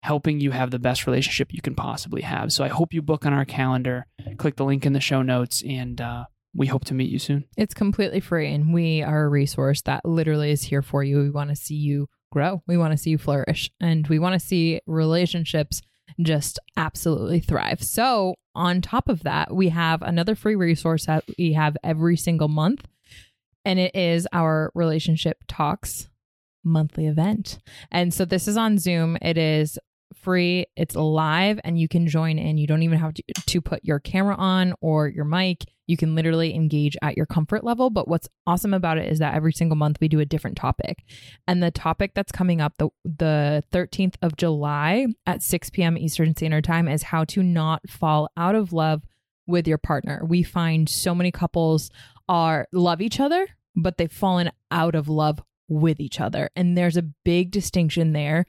helping 0.02 0.40
you 0.40 0.52
have 0.52 0.72
the 0.72 0.80
best 0.80 1.08
relationship 1.08 1.54
you 1.54 1.62
can 1.62 1.76
possibly 1.76 2.22
have. 2.22 2.52
So 2.52 2.64
I 2.64 2.68
hope 2.68 2.94
you 2.94 3.02
book 3.02 3.26
on 3.26 3.34
our 3.34 3.46
calendar, 3.46 4.06
click 4.38 4.56
the 4.56 4.66
link 4.66 4.86
in 4.86 4.94
the 4.94 5.00
show 5.00 5.22
notes, 5.22 5.64
and 5.68 6.00
uh, 6.00 6.26
we 6.54 6.68
hope 6.68 6.86
to 6.86 6.94
meet 6.94 7.10
you 7.10 7.20
soon. 7.20 7.46
It's 7.58 7.74
completely 7.74 8.20
free, 8.20 8.54
and 8.54 8.74
we 8.74 9.02
are 9.02 9.26
a 9.26 9.30
resource 9.30 9.82
that 9.84 10.06
literally 10.06 10.52
is 10.52 10.64
here 10.64 10.82
for 10.82 11.04
you. 11.04 11.20
We 11.20 11.30
want 11.30 11.50
to 11.50 11.56
see 11.56 11.76
you 11.76 12.08
grow. 12.32 12.62
We 12.68 12.78
want 12.78 12.92
to 12.92 12.98
see 12.98 13.12
you 13.12 13.18
flourish, 13.18 13.72
and 13.80 14.08
we 14.08 14.20
want 14.20 14.34
to 14.34 14.46
see 14.46 14.82
relationships 14.86 15.82
just 16.22 16.60
absolutely 16.78 17.40
thrive. 17.40 17.82
So, 17.84 18.36
on 18.56 18.82
top 18.82 19.10
of 19.10 19.24
that, 19.24 19.54
we 19.54 19.70
have 19.70 20.02
another 20.02 20.36
free 20.36 20.56
resource 20.56 21.08
that 21.08 21.24
we 21.38 21.54
have 21.54 21.76
every 21.84 22.18
single 22.18 22.48
month, 22.48 22.88
and 23.66 23.80
it 23.80 23.96
is 23.96 24.28
our 24.34 24.72
relationship 24.76 25.38
talks 25.48 26.10
monthly 26.64 27.08
event. 27.08 27.60
And 27.92 28.14
so, 28.14 28.26
this 28.26 28.48
is 28.48 28.58
on 28.58 28.78
Zoom. 28.78 29.18
It 29.22 29.38
is 29.38 29.78
free, 30.24 30.66
it's 30.76 30.96
live, 30.96 31.60
and 31.64 31.78
you 31.78 31.88
can 31.88 32.08
join 32.08 32.40
in. 32.40 32.58
You 32.58 32.68
don't 32.68 32.84
even 32.84 33.00
have 33.00 33.14
to, 33.16 33.24
to 33.48 33.62
put 33.62 33.84
your 33.84 34.00
camera 34.00 34.36
on 34.36 34.74
or 34.82 35.08
your 35.08 35.26
mic. 35.26 35.66
You 35.86 35.98
can 35.98 36.16
literally 36.16 36.56
engage 36.56 36.96
at 37.02 37.18
your 37.18 37.26
comfort 37.26 37.64
level. 37.64 37.90
But 37.90 38.08
what's 38.08 38.30
awesome 38.48 38.74
about 38.74 38.98
it 38.98 39.12
is 39.12 39.20
that 39.20 39.36
every 39.36 39.52
single 39.52 39.76
month 39.76 39.98
we 40.00 40.08
do 40.08 40.22
a 40.22 40.26
different 40.26 40.56
topic. 40.56 41.04
And 41.48 41.62
the 41.62 41.72
topic 41.72 42.14
that's 42.16 42.32
coming 42.32 42.62
up 42.62 42.78
the 42.78 42.90
the 43.04 43.64
13th 43.74 44.16
of 44.22 44.38
July 44.38 45.08
at 45.26 45.44
6 45.44 45.70
p.m. 45.72 45.98
Eastern 45.98 46.36
Standard 46.36 46.64
Time 46.64 46.88
is 46.88 47.04
how 47.04 47.26
to 47.26 47.44
not 47.44 47.90
fall 47.90 48.30
out 48.38 48.56
of 48.56 48.72
love 48.72 49.04
with 49.46 49.68
your 49.68 49.78
partner. 49.78 50.24
We 50.26 50.42
find 50.42 50.88
so 50.88 51.14
many 51.14 51.32
couples 51.32 51.92
are 52.30 52.68
love 52.72 53.02
each 53.02 53.20
other, 53.20 53.48
but 53.76 53.98
they've 53.98 54.12
fallen 54.12 54.52
out 54.72 54.96
of 54.96 55.08
love 55.10 55.42
with 55.68 56.00
each 56.00 56.20
other. 56.20 56.50
And 56.56 56.78
there's 56.78 56.98
a 56.98 57.02
big 57.02 57.52
distinction 57.52 58.14
there. 58.14 58.46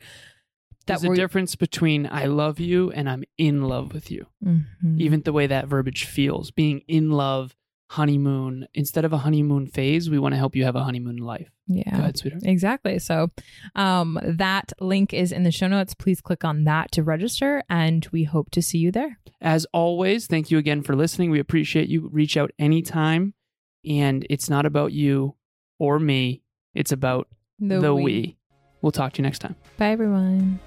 There's 0.86 1.04
a 1.04 1.14
difference 1.14 1.56
between 1.56 2.06
I 2.10 2.26
love 2.26 2.60
you 2.60 2.90
and 2.90 3.08
I'm 3.08 3.24
in 3.38 3.62
love 3.62 3.94
with 3.94 4.10
you. 4.10 4.26
Mhm. 4.44 5.00
Even 5.00 5.22
the 5.22 5.32
way 5.32 5.46
that 5.46 5.66
verbiage 5.66 6.04
feels, 6.04 6.50
being 6.50 6.82
in 6.86 7.10
love, 7.10 7.54
honeymoon. 7.90 8.66
Instead 8.74 9.04
of 9.04 9.12
a 9.12 9.18
honeymoon 9.18 9.66
phase, 9.66 10.10
we 10.10 10.18
want 10.18 10.32
to 10.34 10.36
help 10.38 10.54
you 10.56 10.64
have 10.64 10.76
a 10.76 10.82
honeymoon 10.84 11.16
life. 11.16 11.50
yeah. 11.66 11.90
Go 11.96 12.02
ahead. 12.02 12.42
Exactly. 12.44 12.98
So 12.98 13.30
um, 13.74 14.18
that 14.22 14.72
link 14.80 15.14
is 15.14 15.32
in 15.32 15.44
the 15.44 15.50
show 15.50 15.68
notes. 15.68 15.94
Please 15.94 16.20
click 16.20 16.44
on 16.44 16.64
that 16.64 16.92
to 16.92 17.02
register, 17.02 17.62
and 17.70 18.06
we 18.12 18.24
hope 18.24 18.50
to 18.50 18.60
see 18.60 18.76
you 18.78 18.90
there. 18.92 19.18
As 19.40 19.64
always, 19.72 20.26
thank 20.26 20.50
you 20.50 20.58
again 20.58 20.82
for 20.82 20.94
listening. 20.94 21.30
We 21.30 21.38
appreciate 21.40 21.88
you. 21.88 22.08
Reach 22.12 22.36
out 22.36 22.50
anytime. 22.58 23.32
And 23.88 24.26
it's 24.30 24.48
not 24.48 24.66
about 24.66 24.92
you 24.92 25.34
or 25.78 25.98
me, 25.98 26.42
it's 26.74 26.92
about 26.92 27.28
the, 27.58 27.94
we. 27.94 28.36
We'll 28.82 28.92
talk 28.92 29.14
to 29.14 29.18
you 29.18 29.22
next 29.22 29.38
time. 29.40 29.56
Bye, 29.78 29.90
everyone. 29.90 30.60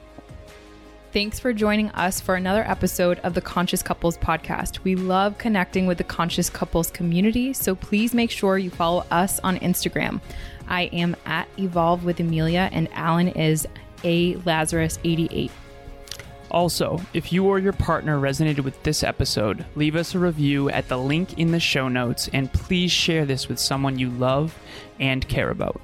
Thanks 1.14 1.40
for 1.40 1.54
joining 1.54 1.90
us 1.92 2.20
for 2.20 2.36
another 2.36 2.64
episode 2.68 3.20
of 3.20 3.34
the 3.34 3.42
Conscious 3.42 3.82
Couples 3.82 4.18
podcast. 4.18 4.84
We 4.84 4.96
love 4.96 5.38
connecting 5.38 5.88
with 5.88 5.98
the 5.98 6.04
Conscious 6.04 6.50
Couples 6.50 6.92
community, 6.92 7.54
so 7.54 7.76
please 7.76 8.14
make 8.14 8.30
sure 8.30 8.58
you 8.58 8.70
follow 8.70 9.06
us 9.10 9.40
on 9.40 9.58
Instagram. 9.60 10.20
I 10.68 10.84
am 10.94 11.16
at 11.26 11.48
Evolve 11.58 12.04
with 12.04 12.20
Emilia, 12.20 12.70
and 12.72 12.90
Alan 12.92 13.30
is 13.30 13.68
a 14.04 14.36
Lazaros 14.36 15.00
88. 15.04 15.50
Also, 16.50 17.00
if 17.14 17.34
you 17.34 17.46
or 17.46 17.60
your 17.60 17.74
partner 17.74 18.20
resonated 18.20 18.64
with 18.64 18.82
this 18.84 19.04
episode, 19.04 19.66
leave 19.76 19.96
us 19.96 20.16
a 20.16 20.20
review 20.20 20.70
at 20.70 20.88
the 20.88 20.98
link 20.98 21.38
in 21.38 21.52
the 21.52 21.60
show 21.60 21.88
notes 21.88 22.30
and 22.34 22.52
please 22.54 22.92
share 22.92 23.26
this 23.26 23.48
with 23.50 23.60
someone 23.60 24.00
you 24.00 24.10
love 24.12 24.58
and 25.00 25.28
care 25.28 25.50
about. 25.50 25.82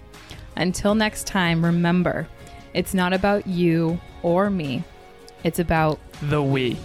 Until 0.56 0.96
next 0.96 1.28
time, 1.28 1.64
remember, 1.64 2.28
it's 2.74 2.94
not 2.94 3.14
about 3.14 3.46
you 3.48 4.00
or 4.22 4.50
me. 4.50 4.84
It's 5.44 5.60
about 5.60 6.00
The 6.22 6.42
we. 6.42 6.78